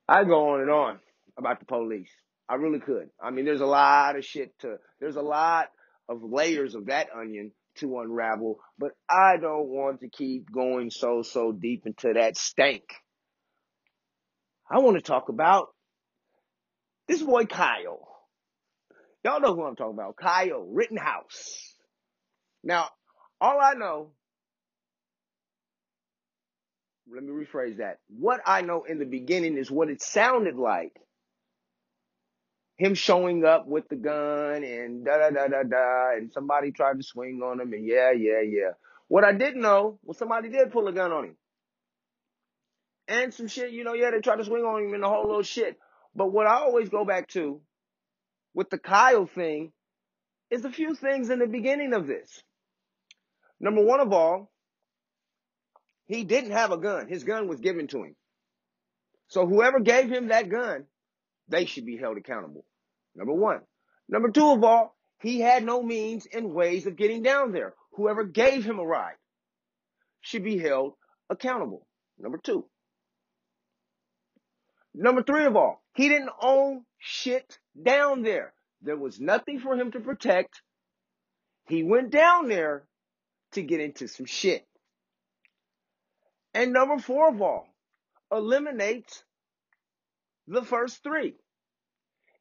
I 0.09 0.25
go 0.25 0.51
on 0.51 0.61
and 0.61 0.71
on 0.71 0.99
about 1.37 1.59
the 1.59 1.67
police. 1.67 2.11
I 2.49 2.55
really 2.55 2.79
could. 2.79 3.11
I 3.21 3.31
mean, 3.31 3.45
there's 3.45 3.61
a 3.61 3.67
lot 3.67 4.17
of 4.17 4.25
shit 4.25 4.57
to, 4.61 4.77
there's 5.01 5.17
a 5.17 5.23
lot 5.23 5.71
of 6.09 6.23
layers 6.23 6.75
of 6.75 6.87
that 6.87 7.09
onion 7.17 7.53
to 7.77 8.01
unravel, 8.01 8.59
but 8.79 8.93
I 9.09 9.37
don't 9.37 9.69
want 9.69 10.01
to 10.01 10.09
keep 10.09 10.51
going 10.51 10.91
so, 10.91 11.23
so 11.23 11.53
deep 11.53 11.87
into 11.87 12.13
that 12.15 12.37
stank. 12.37 12.85
I 14.71 14.79
want 14.79 14.97
to 14.97 15.03
talk 15.03 15.29
about 15.29 15.69
this 17.09 17.23
boy 17.23 17.45
Kyle. 17.47 18.07
Y'all 19.25 19.41
know 19.41 19.55
who 19.55 19.65
I'm 19.65 19.77
talking 19.77 19.95
about. 19.95 20.17
Kyle 20.17 20.67
Rittenhouse. 20.71 21.75
Now, 22.63 22.89
all 23.41 23.59
I 23.61 23.75
know, 23.75 24.13
let 27.13 27.23
me 27.23 27.31
rephrase 27.33 27.79
that. 27.79 27.99
What 28.09 28.41
I 28.47 28.63
know 28.63 28.85
in 28.85 28.99
the 28.99 29.05
beginning 29.05 29.59
is 29.59 29.71
what 29.71 29.91
it 29.91 30.03
sounded 30.03 30.57
like. 30.57 30.93
Him 32.81 32.95
showing 32.95 33.45
up 33.45 33.67
with 33.67 33.87
the 33.91 33.97
gun 33.97 34.65
and 34.65 35.05
da 35.05 35.19
da 35.19 35.29
da 35.29 35.49
da 35.49 35.63
da, 35.65 36.17
and 36.17 36.33
somebody 36.33 36.73
tried 36.73 36.97
to 36.97 37.03
swing 37.03 37.43
on 37.43 37.61
him, 37.61 37.75
and 37.75 37.87
yeah, 37.87 38.11
yeah, 38.11 38.41
yeah. 38.41 38.71
What 39.07 39.23
I 39.23 39.33
didn't 39.35 39.61
know 39.61 39.99
was 40.03 40.17
somebody 40.17 40.49
did 40.49 40.73
pull 40.73 40.89
a 40.89 40.93
gun 40.93 41.13
on 41.13 41.25
him. 41.27 41.37
And 43.07 43.35
some 43.35 43.49
shit, 43.49 43.73
you 43.73 43.85
know, 43.85 43.93
yeah, 43.93 44.11
they 44.13 44.21
tried 44.21 44.37
to 44.37 44.47
swing 44.47 44.65
on 44.65 44.83
him 44.83 44.95
and 44.95 45.03
the 45.03 45.09
whole 45.11 45.27
little 45.27 45.43
shit. 45.43 45.79
But 46.15 46.33
what 46.33 46.47
I 46.47 46.55
always 46.55 46.89
go 46.89 47.05
back 47.05 47.29
to 47.31 47.61
with 48.55 48.71
the 48.71 48.79
Kyle 48.79 49.27
thing 49.27 49.73
is 50.51 50.65
a 50.65 50.71
few 50.71 50.95
things 50.95 51.29
in 51.29 51.39
the 51.39 51.47
beginning 51.47 51.93
of 51.93 52.07
this. 52.07 52.43
Number 53.61 53.85
one 53.85 54.01
of 54.01 54.11
all, 54.15 54.51
he 56.07 56.25
didn't 56.25 56.53
have 56.53 56.73
a 56.73 56.79
gun. 56.79 57.09
His 57.09 57.25
gun 57.25 57.47
was 57.47 57.61
given 57.61 57.89
to 57.89 58.05
him. 58.05 58.17
So 59.29 59.47
whoever 59.47 59.81
gave 59.81 60.11
him 60.11 60.29
that 60.29 60.49
gun, 60.49 60.87
they 61.51 61.67
should 61.67 61.85
be 61.85 61.97
held 61.97 62.17
accountable. 62.17 62.65
Number 63.15 63.35
one. 63.35 63.61
Number 64.09 64.31
two 64.31 64.51
of 64.51 64.65
all, 64.65 64.97
he 65.21 65.41
had 65.41 65.65
no 65.65 65.83
means 65.83 66.27
and 66.33 66.55
ways 66.55 66.87
of 66.87 66.97
getting 66.97 67.23
down 67.23 67.53
there. 67.53 67.75
Whoever 67.93 68.25
gave 68.25 68.65
him 68.65 68.79
a 68.79 68.85
ride 68.85 69.17
should 70.21 70.45
be 70.45 70.59
held 70.59 70.95
accountable. 71.29 71.87
Number 72.19 72.39
two. 72.39 72.67
Number 74.95 75.23
three 75.23 75.45
of 75.45 75.57
all, 75.57 75.83
he 75.95 76.09
didn't 76.09 76.31
own 76.41 76.85
shit 76.99 77.59
down 77.81 78.23
there. 78.23 78.53
There 78.83 78.97
was 78.97 79.21
nothing 79.21 79.61
for 79.61 79.75
him 79.77 79.93
to 79.93 80.01
protect. 80.01 80.63
He 81.67 81.83
went 81.83 82.11
down 82.11 82.49
there 82.49 82.85
to 83.53 83.63
get 83.63 83.81
into 83.81 84.09
some 84.09 84.27
shit. 84.27 84.67
And 86.55 86.73
number 86.73 86.99
four 86.99 87.29
of 87.29 87.41
all, 87.41 87.69
eliminates 88.33 89.23
the 90.51 90.65
first 90.65 91.03
three. 91.03 91.35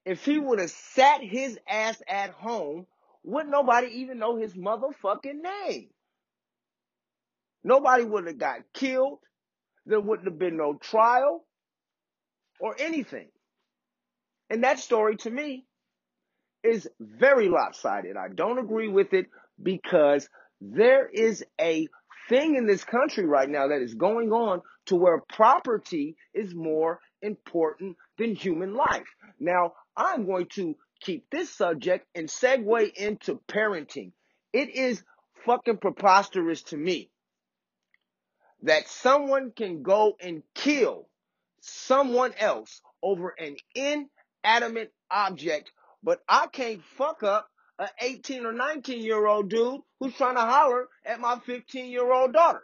If 0.05 0.25
he 0.25 0.39
would 0.39 0.59
have 0.59 0.71
sat 0.71 1.21
his 1.21 1.57
ass 1.69 2.01
at 2.07 2.31
home, 2.31 2.87
wouldn't 3.23 3.51
nobody 3.51 3.87
even 3.99 4.17
know 4.17 4.37
his 4.37 4.53
motherfucking 4.55 5.41
name? 5.41 5.89
Nobody 7.63 8.03
would 8.05 8.25
have 8.27 8.37
got 8.37 8.61
killed. 8.73 9.19
There 9.85 9.99
wouldn't 9.99 10.27
have 10.27 10.39
been 10.39 10.57
no 10.57 10.73
trial 10.73 11.45
or 12.59 12.75
anything. 12.79 13.27
And 14.49 14.63
that 14.63 14.79
story 14.79 15.17
to 15.17 15.29
me 15.29 15.65
is 16.63 16.89
very 16.99 17.49
lopsided. 17.49 18.17
I 18.17 18.29
don't 18.33 18.57
agree 18.57 18.87
with 18.87 19.13
it 19.13 19.27
because 19.61 20.27
there 20.61 21.07
is 21.07 21.43
a 21.61 21.87
thing 22.29 22.55
in 22.55 22.67
this 22.67 22.83
country 22.83 23.25
right 23.25 23.49
now 23.49 23.67
that 23.67 23.81
is 23.81 23.95
going 23.95 24.31
on 24.31 24.61
to 24.85 24.95
where 24.95 25.21
property 25.33 26.15
is 26.33 26.53
more 26.53 26.99
important 27.21 27.97
than 28.17 28.35
human 28.35 28.73
life. 28.73 29.07
Now, 29.39 29.73
I'm 29.97 30.25
going 30.25 30.47
to 30.53 30.75
keep 31.01 31.29
this 31.29 31.49
subject 31.49 32.07
and 32.15 32.29
segue 32.29 32.93
into 32.93 33.41
parenting. 33.49 34.11
It 34.53 34.69
is 34.69 35.03
fucking 35.45 35.77
preposterous 35.77 36.63
to 36.63 36.77
me 36.77 37.09
that 38.63 38.87
someone 38.87 39.51
can 39.55 39.83
go 39.83 40.15
and 40.21 40.43
kill 40.53 41.07
someone 41.61 42.33
else 42.39 42.81
over 43.01 43.33
an 43.37 43.55
inanimate 43.75 44.93
object, 45.09 45.71
but 46.03 46.19
I 46.27 46.47
can't 46.47 46.83
fuck 46.97 47.23
up 47.23 47.49
an 47.79 47.87
18 48.01 48.45
or 48.45 48.51
19 48.53 49.01
year 49.01 49.25
old 49.25 49.49
dude 49.49 49.81
who's 49.99 50.13
trying 50.13 50.35
to 50.35 50.41
holler 50.41 50.87
at 51.05 51.19
my 51.19 51.39
15 51.39 51.89
year 51.89 52.11
old 52.11 52.33
daughter. 52.33 52.63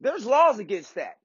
There's 0.00 0.26
laws 0.26 0.58
against 0.58 0.94
that. 0.94 1.16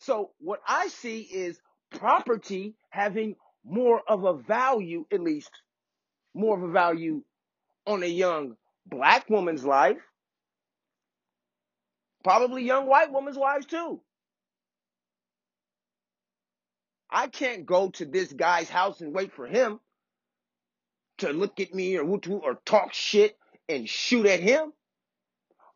So 0.00 0.30
what 0.38 0.60
I 0.66 0.88
see 0.88 1.20
is 1.20 1.60
property 1.90 2.74
having 2.90 3.36
more 3.64 4.00
of 4.08 4.24
a 4.24 4.34
value, 4.34 5.06
at 5.12 5.20
least 5.20 5.50
more 6.34 6.56
of 6.56 6.62
a 6.62 6.72
value 6.72 7.22
on 7.86 8.02
a 8.02 8.06
young 8.06 8.56
black 8.86 9.28
woman's 9.28 9.64
life, 9.64 9.98
probably 12.24 12.64
young 12.64 12.86
white 12.86 13.12
woman's 13.12 13.36
lives 13.36 13.66
too. 13.66 14.00
I 17.10 17.26
can't 17.26 17.66
go 17.66 17.90
to 17.90 18.04
this 18.04 18.32
guy's 18.32 18.70
house 18.70 19.00
and 19.00 19.12
wait 19.12 19.32
for 19.32 19.46
him 19.46 19.80
to 21.20 21.32
look 21.32 21.60
at 21.60 21.74
me 21.74 21.98
or 21.98 22.04
or 22.42 22.60
talk 22.66 22.94
shit 22.94 23.36
and 23.68 23.88
shoot 23.88 24.26
at 24.26 24.40
him. 24.40 24.72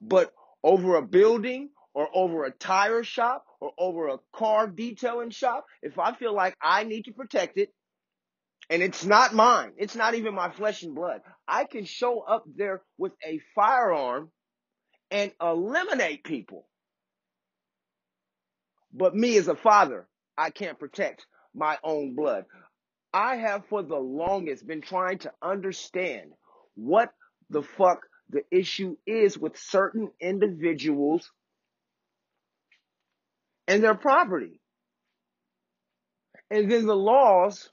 But 0.01 0.33
over 0.63 0.97
a 0.97 1.03
building 1.03 1.71
or 1.95 2.09
over 2.15 2.45
a 2.45 2.51
tire 2.53 3.05
shop 3.05 3.47
or 3.61 3.73
over 3.79 4.09
a 4.09 4.19
car 4.35 4.67
detailing 4.69 5.31
shop, 5.31 5.67
if 5.83 5.99
I 5.99 6.15
feel 6.15 6.35
like 6.35 6.57
I 6.63 6.85
need 6.85 7.07
to 7.07 7.13
protect 7.13 7.59
it 7.59 7.71
and 8.71 8.83
it's 8.83 9.05
not 9.05 9.35
mine, 9.35 9.73
it's 9.77 9.97
not 9.97 10.15
even 10.15 10.35
my 10.35 10.51
flesh 10.51 10.83
and 10.83 10.95
blood, 10.95 11.21
I 11.47 11.65
can 11.65 11.85
show 11.85 12.21
up 12.21 12.45
there 12.57 12.83
with 12.99 13.13
a 13.27 13.41
firearm 13.55 14.31
and 15.11 15.33
eliminate 15.41 16.25
people. 16.25 16.69
But 18.93 19.15
me 19.17 19.37
as 19.39 19.49
a 19.49 19.57
father, 19.57 20.09
I 20.39 20.51
can't 20.51 20.79
protect 20.79 21.27
my 21.55 21.79
own 21.85 22.15
blood. 22.15 22.47
I 23.15 23.37
have 23.37 23.67
for 23.67 23.83
the 23.83 23.97
longest 23.97 24.67
been 24.67 24.81
trying 24.83 25.19
to 25.19 25.33
understand 25.41 26.33
what 26.75 27.11
the 27.49 27.63
fuck 27.63 28.01
the 28.31 28.43
issue 28.51 28.97
is 29.07 29.39
with 29.39 29.57
certain 29.57 30.11
individuals 30.21 31.31
and 33.69 33.85
their 33.85 33.95
property. 33.95 34.61
And 36.51 36.71
then 36.71 36.87
the 36.87 36.97
laws 36.97 37.71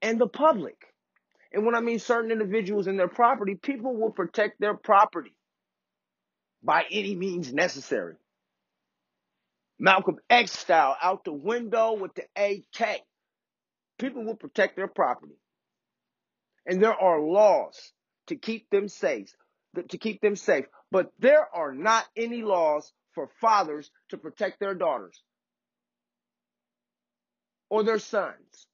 and 0.00 0.20
the 0.20 0.28
public. 0.28 0.76
And 1.52 1.66
when 1.66 1.74
I 1.74 1.80
mean 1.80 1.98
certain 1.98 2.30
individuals 2.30 2.86
and 2.86 2.98
their 2.98 3.08
property, 3.08 3.56
people 3.56 3.96
will 3.96 4.10
protect 4.12 4.60
their 4.60 4.74
property 4.74 5.34
by 6.62 6.84
any 6.90 7.16
means 7.16 7.52
necessary. 7.52 8.14
Malcolm 9.78 10.18
X 10.30 10.52
style 10.52 10.96
out 11.02 11.24
the 11.24 11.32
window 11.32 11.94
with 11.94 12.12
the 12.14 12.24
AK. 12.36 13.00
People 13.98 14.24
will 14.24 14.36
protect 14.36 14.76
their 14.76 14.88
property. 14.88 15.36
And 16.66 16.82
there 16.82 16.94
are 16.94 17.20
laws 17.20 17.92
to 18.26 18.36
keep 18.36 18.68
them 18.70 18.88
safe, 18.88 19.34
to 19.88 19.98
keep 19.98 20.20
them 20.20 20.36
safe. 20.36 20.66
But 20.90 21.12
there 21.18 21.46
are 21.54 21.72
not 21.72 22.04
any 22.16 22.42
laws 22.42 22.92
for 23.14 23.30
fathers 23.40 23.90
to 24.10 24.18
protect 24.18 24.60
their 24.60 24.74
daughters 24.74 25.22
or 27.70 27.82
their 27.82 27.98
sons. 27.98 28.66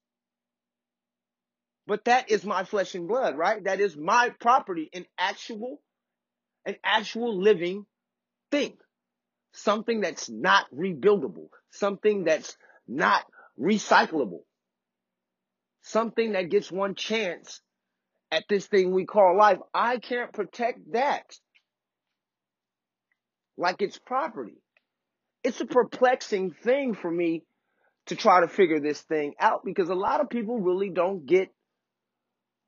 But 1.86 2.04
that 2.04 2.30
is 2.30 2.44
my 2.44 2.64
flesh 2.64 2.94
and 2.94 3.08
blood, 3.08 3.36
right? 3.36 3.62
That 3.64 3.80
is 3.80 3.96
my 3.96 4.30
property, 4.40 4.88
an 4.92 5.06
actual, 5.18 5.80
an 6.64 6.76
actual 6.84 7.40
living 7.40 7.86
thing. 8.50 8.76
Something 9.52 10.00
that's 10.00 10.30
not 10.30 10.66
rebuildable. 10.74 11.48
Something 11.70 12.24
that's 12.24 12.56
not 12.86 13.24
recyclable. 13.60 14.42
Something 15.82 16.32
that 16.32 16.50
gets 16.50 16.70
one 16.70 16.94
chance 16.94 17.60
at 18.30 18.44
this 18.48 18.66
thing 18.66 18.92
we 18.92 19.04
call 19.04 19.36
life. 19.36 19.58
I 19.74 19.98
can't 19.98 20.32
protect 20.32 20.92
that 20.92 21.24
like 23.56 23.82
it's 23.82 23.98
property. 23.98 24.56
It's 25.44 25.60
a 25.60 25.66
perplexing 25.66 26.52
thing 26.52 26.94
for 26.94 27.10
me 27.10 27.42
to 28.06 28.16
try 28.16 28.40
to 28.40 28.48
figure 28.48 28.80
this 28.80 29.00
thing 29.00 29.34
out 29.38 29.64
because 29.64 29.88
a 29.88 29.94
lot 29.94 30.20
of 30.20 30.30
people 30.30 30.58
really 30.58 30.90
don't 30.90 31.26
get 31.26 31.48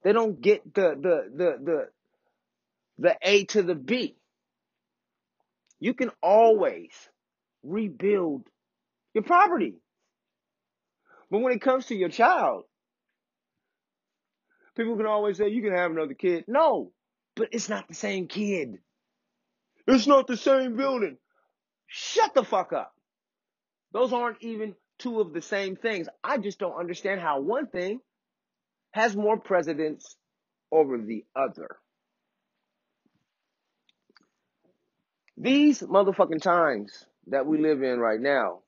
they 0.03 0.13
don't 0.13 0.41
get 0.41 0.63
the 0.75 0.95
the 0.95 1.31
the 1.35 1.59
the 1.65 1.89
the 2.99 3.17
A 3.23 3.45
to 3.47 3.63
the 3.63 3.75
B. 3.75 4.17
You 5.81 5.95
can 5.95 6.11
always 6.23 6.91
rebuild 7.63 8.43
your 9.15 9.25
property. 9.25 9.75
But 11.31 11.41
when 11.41 11.53
it 11.53 11.61
comes 11.63 11.87
to 11.87 11.95
your 11.97 12.11
child, 12.11 12.65
people 14.77 14.97
can 14.97 15.07
always 15.07 15.39
say 15.39 15.49
you 15.49 15.63
can 15.63 15.75
have 15.75 15.91
another 15.91 16.15
kid. 16.15 16.45
No, 16.47 16.93
but 17.37 17.49
it's 17.53 17.69
not 17.69 17.89
the 17.89 17.95
same 17.95 18.27
kid. 18.29 18.79
It's 19.87 20.07
not 20.07 20.27
the 20.27 20.37
same 20.37 20.77
building. 20.77 21.19
Shut 21.87 22.35
the 22.35 22.45
fuck 22.45 22.73
up. 22.73 22.93
Those 23.93 24.13
aren't 24.13 24.43
even 24.43 24.75
two 24.99 25.21
of 25.21 25.33
the 25.33 25.43
same 25.43 25.77
things. 25.77 26.09
I 26.23 26.39
just 26.39 26.59
don't 26.59 26.79
understand 26.79 27.21
how 27.21 27.41
one 27.41 27.67
thing 27.67 28.01
has 28.93 29.15
more 29.15 29.39
precedence 29.39 30.17
over 30.73 30.99
the 30.99 31.25
other. 31.37 31.77
These 35.37 35.81
motherfucking 35.83 36.43
times 36.43 37.07
that 37.27 37.47
we 37.47 37.59
live 37.59 37.83
in 37.83 37.99
right 37.99 38.21
now 38.21 38.61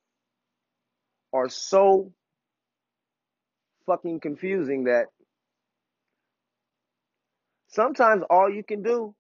are 1.33 1.49
so 1.49 2.13
fucking 3.87 4.21
confusing 4.21 4.85
that 4.85 5.07
sometimes 7.77 8.25
all 8.29 8.51
you 8.51 8.65
can 8.65 8.83
do 8.83 9.15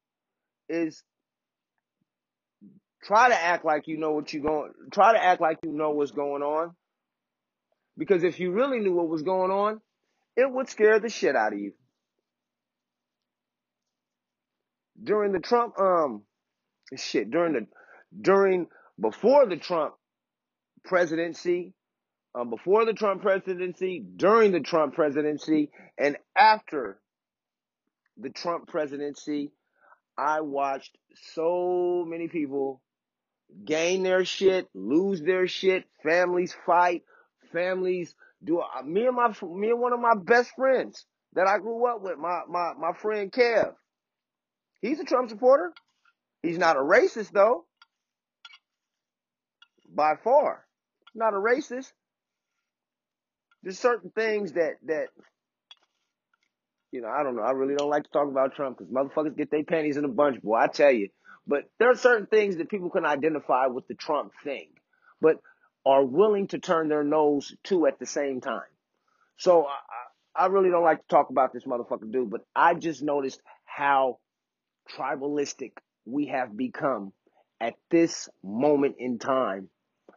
is 0.68 1.04
try 3.04 3.28
to 3.28 3.34
act 3.34 3.64
like 3.64 3.86
you 3.86 3.98
know 3.98 4.12
what 4.12 4.32
you're 4.32 4.42
going 4.42 4.72
try 4.92 5.12
to 5.12 5.22
act 5.22 5.40
like 5.40 5.58
you 5.62 5.72
know 5.72 5.90
what's 5.90 6.10
going 6.10 6.42
on. 6.42 6.74
Because 7.96 8.24
if 8.24 8.40
you 8.40 8.50
really 8.50 8.80
knew 8.80 8.94
what 8.94 9.08
was 9.08 9.22
going 9.22 9.50
on 9.50 9.80
it 10.36 10.50
would 10.50 10.68
scare 10.68 10.98
the 10.98 11.08
shit 11.08 11.36
out 11.36 11.52
of 11.52 11.58
you. 11.58 11.72
During 15.02 15.32
the 15.32 15.40
Trump 15.40 15.78
um 15.78 16.22
shit 16.96 17.30
during 17.30 17.52
the 17.52 17.66
during 18.20 18.66
before 18.98 19.46
the 19.46 19.56
Trump 19.56 19.94
presidency 20.84 21.74
um, 22.34 22.50
before 22.50 22.84
the 22.84 22.92
Trump 22.92 23.22
presidency, 23.22 24.04
during 24.16 24.52
the 24.52 24.60
Trump 24.60 24.94
presidency, 24.94 25.70
and 25.96 26.18
after 26.36 27.00
the 28.18 28.30
Trump 28.30 28.68
presidency, 28.68 29.52
I 30.16 30.40
watched 30.40 30.96
so 31.34 32.04
many 32.06 32.28
people 32.28 32.80
gain 33.64 34.02
their 34.02 34.24
shit, 34.24 34.68
lose 34.74 35.20
their 35.20 35.46
shit, 35.46 35.84
families 36.02 36.54
fight, 36.64 37.02
families 37.52 38.14
do. 38.42 38.60
Uh, 38.60 38.82
me 38.82 39.06
and 39.06 39.16
my 39.16 39.28
me 39.42 39.70
and 39.70 39.80
one 39.80 39.92
of 39.92 40.00
my 40.00 40.14
best 40.14 40.50
friends 40.56 41.04
that 41.34 41.46
I 41.46 41.58
grew 41.58 41.86
up 41.86 42.02
with, 42.02 42.18
my 42.18 42.40
my 42.48 42.72
my 42.78 42.92
friend 42.92 43.30
Kev. 43.30 43.74
He's 44.80 45.00
a 45.00 45.04
Trump 45.04 45.28
supporter. 45.28 45.72
He's 46.42 46.58
not 46.58 46.76
a 46.76 46.80
racist 46.80 47.32
though. 47.32 47.64
By 49.88 50.16
far. 50.16 50.64
Not 51.14 51.34
a 51.34 51.38
racist. 51.38 51.92
There's 53.62 53.78
certain 53.78 54.10
things 54.10 54.52
that 54.52 54.74
that 54.86 55.08
you 56.96 57.02
know, 57.02 57.08
I 57.08 57.22
don't 57.22 57.36
know. 57.36 57.42
I 57.42 57.50
really 57.50 57.76
don't 57.76 57.90
like 57.90 58.04
to 58.04 58.10
talk 58.10 58.28
about 58.28 58.54
Trump 58.54 58.78
because 58.78 58.92
motherfuckers 58.92 59.36
get 59.36 59.50
their 59.50 59.64
panties 59.64 59.98
in 59.98 60.04
a 60.06 60.08
bunch, 60.08 60.42
boy. 60.42 60.56
I 60.56 60.66
tell 60.66 60.90
you. 60.90 61.10
But 61.46 61.70
there 61.78 61.90
are 61.90 61.96
certain 61.96 62.26
things 62.26 62.56
that 62.56 62.70
people 62.70 62.88
can 62.88 63.04
identify 63.04 63.66
with 63.66 63.86
the 63.86 63.94
Trump 63.94 64.32
thing, 64.42 64.68
but 65.20 65.36
are 65.84 66.04
willing 66.04 66.48
to 66.48 66.58
turn 66.58 66.88
their 66.88 67.04
nose 67.04 67.54
to 67.64 67.86
at 67.86 67.98
the 67.98 68.06
same 68.06 68.40
time. 68.40 68.62
So 69.36 69.66
I, 69.66 70.44
I 70.44 70.46
really 70.46 70.70
don't 70.70 70.82
like 70.82 71.02
to 71.02 71.08
talk 71.08 71.28
about 71.30 71.52
this 71.52 71.64
motherfucker 71.64 72.10
dude, 72.10 72.30
but 72.30 72.46
I 72.56 72.74
just 72.74 73.02
noticed 73.02 73.40
how 73.64 74.18
tribalistic 74.98 75.72
we 76.06 76.28
have 76.28 76.56
become 76.56 77.12
at 77.60 77.74
this 77.90 78.28
moment 78.42 78.96
in 78.98 79.18
time. 79.18 79.68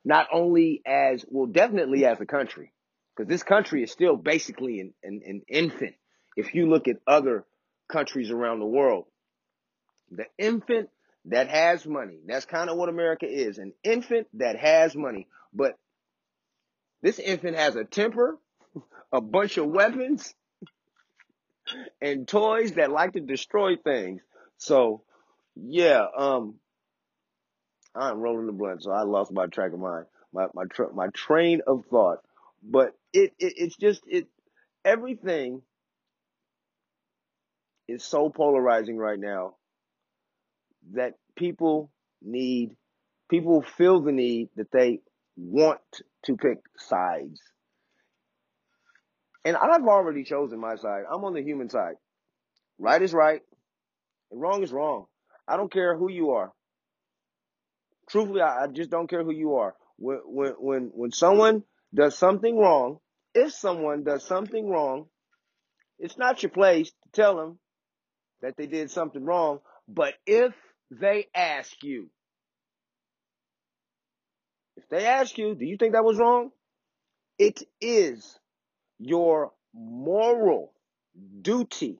Not 0.06 0.28
only 0.32 0.82
as, 0.86 1.26
well, 1.28 1.46
definitely 1.46 2.06
as 2.06 2.22
a 2.22 2.26
country, 2.26 2.72
because 3.16 3.30
this 3.30 3.44
country 3.44 3.84
is 3.84 3.92
still 3.92 4.16
basically 4.16 4.80
an, 4.80 4.94
an, 5.04 5.22
an 5.26 5.42
infant. 5.50 5.96
If 6.40 6.56
you 6.56 6.70
look 6.70 6.88
at 6.88 7.02
other 7.06 7.44
countries 7.90 8.32
around 8.32 8.60
the 8.60 8.66
world, 8.66 9.08
the 10.10 10.24
infant 10.38 10.90
that 11.26 11.50
has 11.50 11.86
money, 11.86 12.20
that's 12.26 12.46
kind 12.46 12.70
of 12.70 12.78
what 12.78 12.88
America 12.88 13.26
is 13.28 13.58
an 13.58 13.74
infant 13.84 14.28
that 14.36 14.58
has 14.58 14.96
money. 14.96 15.28
But 15.54 15.78
this 17.02 17.20
infant 17.20 17.58
has 17.58 17.76
a 17.76 17.84
temper, 17.84 18.38
a 19.12 19.20
bunch 19.20 19.58
of 19.58 19.68
weapons, 19.68 20.34
and 22.02 22.26
toys 22.26 22.72
that 22.74 22.90
like 22.90 23.14
to 23.14 23.20
destroy 23.20 23.76
things. 23.76 24.22
So, 24.60 25.04
yeah, 25.58 26.06
um, 26.18 26.56
I'm 27.94 28.20
rolling 28.22 28.46
the 28.46 28.54
blunt, 28.54 28.84
so 28.84 28.92
I 28.92 29.02
lost 29.02 29.34
my 29.34 29.48
track 29.48 29.74
of 29.74 29.80
my 29.80 30.04
my 30.32 30.48
my 30.54 30.64
tra- 30.72 30.94
my 30.94 31.08
train 31.08 31.60
of 31.68 31.84
thought. 31.92 32.20
But 32.64 32.94
it, 33.12 33.34
it 33.40 33.56
it's 33.58 33.76
just 33.76 34.04
it 34.08 34.28
everything 34.86 35.64
is 37.90 38.04
so 38.04 38.30
polarizing 38.30 38.98
right 38.98 39.20
now 39.20 39.56
that 40.94 41.14
people 41.36 41.92
need 42.22 42.76
people 43.30 43.64
feel 43.78 44.02
the 44.02 44.12
need 44.12 44.50
that 44.56 44.72
they 44.72 45.00
want 45.36 45.80
to 46.26 46.36
pick 46.36 46.60
sides. 46.78 47.42
And 49.46 49.56
I've 49.56 49.88
already 49.88 50.24
chosen 50.24 50.60
my 50.60 50.76
side. 50.76 51.04
I'm 51.12 51.24
on 51.24 51.34
the 51.34 51.42
human 51.42 51.70
side. 51.70 51.96
Right 52.78 53.02
is 53.02 53.14
right, 53.14 53.42
and 54.32 54.42
wrong 54.42 54.64
is 54.64 54.72
wrong. 54.72 55.06
I 55.48 55.58
don't 55.58 55.72
care 55.72 55.98
who 55.98 56.12
you 56.12 56.32
are. 56.32 56.52
Truthfully, 58.10 58.42
I, 58.42 58.64
I 58.64 58.68
just 58.68 58.90
don't 58.90 59.10
care 59.10 59.24
who 59.24 59.34
you 59.34 59.56
are. 59.56 59.76
When 59.98 60.20
when 60.26 60.52
when 60.60 60.92
when 60.94 61.12
someone 61.12 61.64
does 61.94 62.18
something 62.18 62.58
wrong, 62.58 63.00
if 63.34 63.52
someone 63.54 64.04
does 64.04 64.24
something 64.24 64.70
wrong, 64.70 65.08
it's 65.98 66.18
not 66.18 66.44
your 66.44 66.52
place 66.52 66.90
to 66.90 67.10
tell 67.14 67.36
them 67.36 67.60
that 68.42 68.58
they 68.58 68.68
did 68.68 68.92
something 68.92 69.24
wrong. 69.24 69.60
But 69.88 70.14
if 70.26 70.54
they 70.92 71.28
ask 71.34 71.84
you, 71.84 72.10
if 74.78 74.88
they 74.90 75.06
ask 75.06 75.38
you, 75.38 75.56
do 75.56 75.66
you 75.66 75.78
think 75.78 75.94
that 75.94 76.06
was 76.06 76.18
wrong? 76.18 76.52
It 77.38 77.64
is 77.82 78.40
your 78.98 79.52
moral 79.74 80.74
duty, 81.42 82.00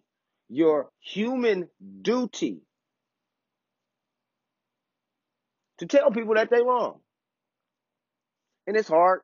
your 0.50 0.90
human 1.00 1.70
duty 2.02 2.62
to 5.78 5.86
tell 5.86 6.12
people 6.12 6.36
that 6.36 6.50
they're 6.50 6.64
wrong. 6.64 7.00
And 8.68 8.78
it's 8.78 8.90
hard. 8.90 9.22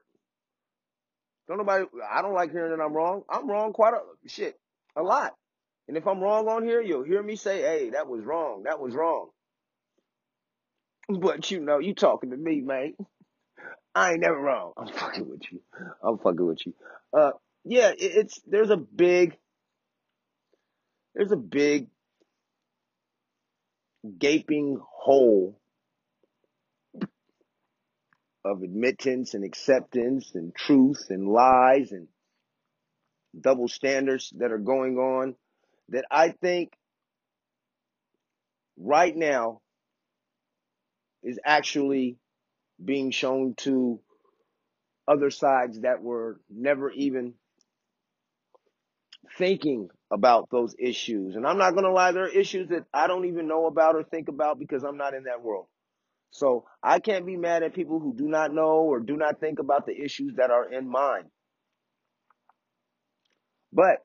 Don't 1.48 1.58
nobody 1.58 1.86
I 2.12 2.22
don't 2.22 2.34
like 2.34 2.52
hearing 2.52 2.76
that 2.76 2.84
I'm 2.84 2.94
wrong. 2.94 3.24
I'm 3.30 3.48
wrong 3.50 3.74
quite 3.74 3.94
a 3.94 4.30
shit. 4.30 4.60
A 4.96 5.04
lot. 5.04 5.36
And 5.88 5.98
if 5.98 6.08
I'm 6.08 6.20
wrong 6.20 6.48
on 6.48 6.64
here, 6.64 6.82
you'll 6.82 7.04
hear 7.04 7.22
me 7.22 7.36
say, 7.36 7.62
hey, 7.62 7.90
that 7.92 8.08
was 8.08 8.24
wrong. 8.24 8.64
That 8.64 8.80
was 8.80 8.94
wrong. 8.94 9.30
But 11.08 11.52
you 11.52 11.60
know, 11.60 11.80
you 11.80 11.94
talking 11.94 12.32
to 12.32 12.38
me, 12.38 12.62
mate. 12.62 12.96
I 13.94 14.12
ain't 14.12 14.22
never 14.22 14.40
wrong. 14.40 14.74
I'm 14.78 14.88
fucking 14.88 15.30
with 15.30 15.44
you. 15.52 15.62
I'm 16.04 16.18
fucking 16.18 16.46
with 16.46 16.66
you. 16.66 16.74
Uh, 17.14 17.32
yeah, 17.64 17.90
it, 17.90 17.98
it's 18.00 18.42
there's 18.48 18.72
a 18.72 18.78
big, 18.78 19.38
there's 21.14 21.32
a 21.32 21.38
big 21.38 21.88
gaping 24.18 24.80
hole 24.82 25.60
of 28.44 28.62
admittance 28.64 29.34
and 29.34 29.44
acceptance 29.44 30.32
and 30.36 30.54
truth 30.56 31.08
and 31.10 31.28
lies 31.28 31.92
and 31.92 32.08
double 33.40 33.68
standards 33.68 34.34
that 34.38 34.52
are 34.52 34.60
going 34.60 34.98
on 34.98 35.36
that 35.90 36.06
I 36.12 36.30
think 36.30 36.74
right 38.78 39.16
now 39.16 39.62
is 41.24 41.40
actually 41.44 42.18
being 42.84 43.12
shown 43.12 43.56
to 43.58 44.00
other 45.08 45.30
sides 45.30 45.82
that 45.82 46.02
were 46.02 46.40
never 46.50 46.92
even 46.92 47.34
thinking 49.38 49.90
about 50.12 50.50
those 50.52 50.76
issues. 50.80 51.36
And 51.36 51.46
I'm 51.48 51.58
not 51.58 51.72
going 51.72 51.84
to 51.86 51.92
lie, 51.92 52.12
there 52.12 52.26
are 52.26 52.30
issues 52.30 52.70
that 52.70 52.86
I 52.94 53.08
don't 53.08 53.26
even 53.26 53.48
know 53.48 53.66
about 53.68 53.96
or 53.96 54.04
think 54.04 54.28
about 54.28 54.60
because 54.60 54.84
I'm 54.84 54.98
not 54.98 55.14
in 55.14 55.24
that 55.24 55.42
world. 55.44 55.68
So 56.32 56.66
I 56.84 57.00
can't 57.00 57.26
be 57.26 57.38
mad 57.38 57.64
at 57.64 57.74
people 57.74 58.00
who 58.00 58.14
do 58.16 58.28
not 58.28 58.54
know 58.54 58.82
or 58.82 59.00
do 59.00 59.16
not 59.16 59.40
think 59.40 59.60
about 59.60 59.86
the 59.86 59.96
issues 60.00 60.36
that 60.36 60.52
are 60.52 60.72
in 60.72 60.88
mine. 60.90 61.26
But 63.72 64.04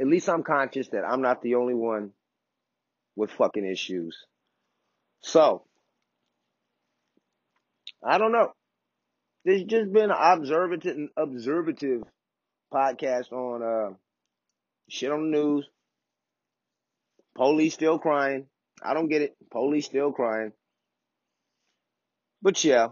at 0.00 0.06
least 0.06 0.28
I'm 0.28 0.42
conscious 0.42 0.88
that 0.88 1.04
I'm 1.04 1.22
not 1.22 1.42
the 1.42 1.56
only 1.56 1.74
one 1.74 2.12
with 3.16 3.30
fucking 3.32 3.66
issues. 3.66 4.16
So, 5.20 5.64
I 8.02 8.18
don't 8.18 8.32
know. 8.32 8.52
There's 9.44 9.64
just 9.64 9.92
been 9.92 10.10
an 10.10 10.16
observative, 10.18 10.96
observative 11.16 12.02
podcast 12.72 13.32
on 13.32 13.62
uh, 13.62 13.94
shit 14.88 15.10
on 15.10 15.30
the 15.30 15.38
news. 15.38 15.68
Police 17.34 17.74
still 17.74 17.98
crying. 17.98 18.46
I 18.82 18.94
don't 18.94 19.08
get 19.08 19.22
it. 19.22 19.36
Police 19.50 19.86
still 19.86 20.12
crying. 20.12 20.52
But 22.42 22.62
yeah, 22.64 22.88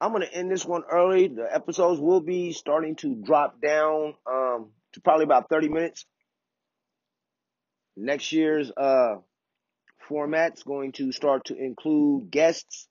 I'm 0.00 0.12
gonna 0.12 0.26
end 0.26 0.50
this 0.50 0.64
one 0.64 0.82
early. 0.90 1.28
The 1.28 1.46
episodes 1.52 2.00
will 2.00 2.20
be 2.20 2.52
starting 2.52 2.96
to 2.96 3.14
drop 3.14 3.60
down 3.60 4.14
um, 4.26 4.70
to 4.94 5.00
probably 5.00 5.24
about 5.24 5.48
30 5.48 5.68
minutes. 5.68 6.06
Next 7.96 8.32
year's 8.32 8.70
uh, 8.76 9.16
format's 10.08 10.62
going 10.62 10.92
to 10.92 11.12
start 11.12 11.46
to 11.46 11.56
include 11.56 12.30
guests, 12.30 12.88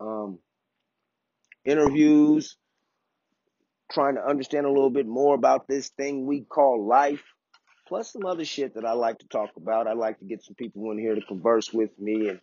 um, 0.00 0.38
interviews, 1.64 2.56
trying 3.92 4.14
to 4.14 4.26
understand 4.26 4.66
a 4.66 4.70
little 4.70 4.90
bit 4.90 5.06
more 5.06 5.34
about 5.34 5.66
this 5.68 5.90
thing 5.90 6.26
we 6.26 6.40
call 6.40 6.86
life, 6.86 7.22
plus 7.86 8.12
some 8.12 8.24
other 8.24 8.44
shit 8.44 8.74
that 8.74 8.84
I 8.84 8.92
like 8.92 9.18
to 9.18 9.28
talk 9.28 9.50
about. 9.56 9.86
I 9.86 9.92
like 9.92 10.18
to 10.20 10.24
get 10.24 10.42
some 10.42 10.54
people 10.54 10.90
in 10.90 10.98
here 10.98 11.14
to 11.14 11.22
converse 11.22 11.72
with 11.72 11.90
me 11.98 12.28
and 12.28 12.40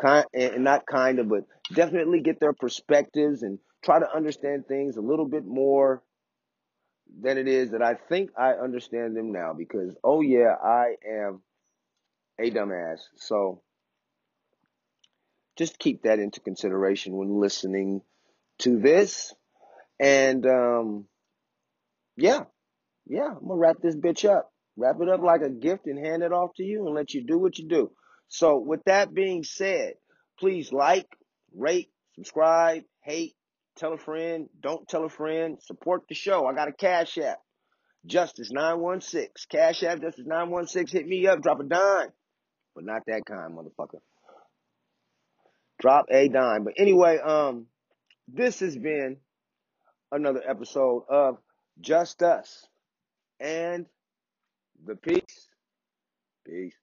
kind 0.00 0.24
and 0.34 0.64
not 0.64 0.86
kind 0.86 1.18
of, 1.18 1.28
but 1.28 1.44
definitely 1.74 2.20
get 2.20 2.40
their 2.40 2.52
perspectives 2.52 3.42
and 3.42 3.58
try 3.84 3.98
to 3.98 4.14
understand 4.14 4.66
things 4.66 4.96
a 4.96 5.00
little 5.00 5.26
bit 5.26 5.44
more 5.44 6.02
than 7.20 7.38
it 7.38 7.48
is 7.48 7.70
that 7.70 7.82
I 7.82 7.94
think 7.94 8.30
I 8.38 8.52
understand 8.52 9.16
them 9.16 9.32
now 9.32 9.52
because 9.52 9.94
oh 10.02 10.20
yeah, 10.20 10.54
I 10.62 10.96
am 11.08 11.42
a 12.38 12.50
dumbass. 12.50 13.00
So 13.16 13.62
just 15.56 15.78
keep 15.78 16.02
that 16.02 16.18
into 16.18 16.40
consideration 16.40 17.16
when 17.16 17.40
listening 17.40 18.02
to 18.60 18.78
this. 18.78 19.34
And 20.00 20.46
um 20.46 21.06
yeah, 22.16 22.44
yeah, 23.06 23.28
I'm 23.28 23.46
gonna 23.46 23.56
wrap 23.56 23.76
this 23.82 23.96
bitch 23.96 24.28
up. 24.28 24.50
Wrap 24.76 24.96
it 25.00 25.08
up 25.08 25.20
like 25.22 25.42
a 25.42 25.50
gift 25.50 25.86
and 25.86 25.98
hand 25.98 26.22
it 26.22 26.32
off 26.32 26.54
to 26.56 26.62
you 26.62 26.86
and 26.86 26.94
let 26.94 27.12
you 27.12 27.24
do 27.24 27.38
what 27.38 27.58
you 27.58 27.68
do. 27.68 27.90
So 28.28 28.58
with 28.58 28.82
that 28.84 29.12
being 29.12 29.44
said, 29.44 29.94
please 30.38 30.72
like, 30.72 31.06
rate, 31.54 31.90
subscribe, 32.14 32.84
hate, 33.02 33.34
tell 33.76 33.92
a 33.92 33.98
friend, 33.98 34.48
don't 34.60 34.88
tell 34.88 35.04
a 35.04 35.08
friend, 35.08 35.58
support 35.62 36.02
the 36.08 36.14
show. 36.14 36.46
I 36.46 36.54
got 36.54 36.68
a 36.68 36.72
cash 36.72 37.18
app. 37.18 37.38
Justice 38.04 38.50
916. 38.50 39.28
Cash 39.48 39.82
app 39.82 40.00
Justice 40.00 40.26
916. 40.26 40.98
Hit 40.98 41.06
me 41.06 41.26
up, 41.26 41.40
drop 41.42 41.60
a 41.60 41.64
dime. 41.64 42.08
But 42.74 42.84
not 42.84 43.02
that 43.06 43.24
kind, 43.26 43.56
motherfucker. 43.56 44.00
Drop 45.80 46.06
a 46.10 46.28
dime. 46.28 46.64
But 46.64 46.74
anyway, 46.78 47.18
um, 47.18 47.66
this 48.28 48.60
has 48.60 48.76
been 48.76 49.18
another 50.10 50.42
episode 50.46 51.04
of 51.08 51.38
Just 51.80 52.22
Us 52.22 52.66
and 53.40 53.86
the 54.84 54.96
Peace. 54.96 55.48
Peace. 56.46 56.74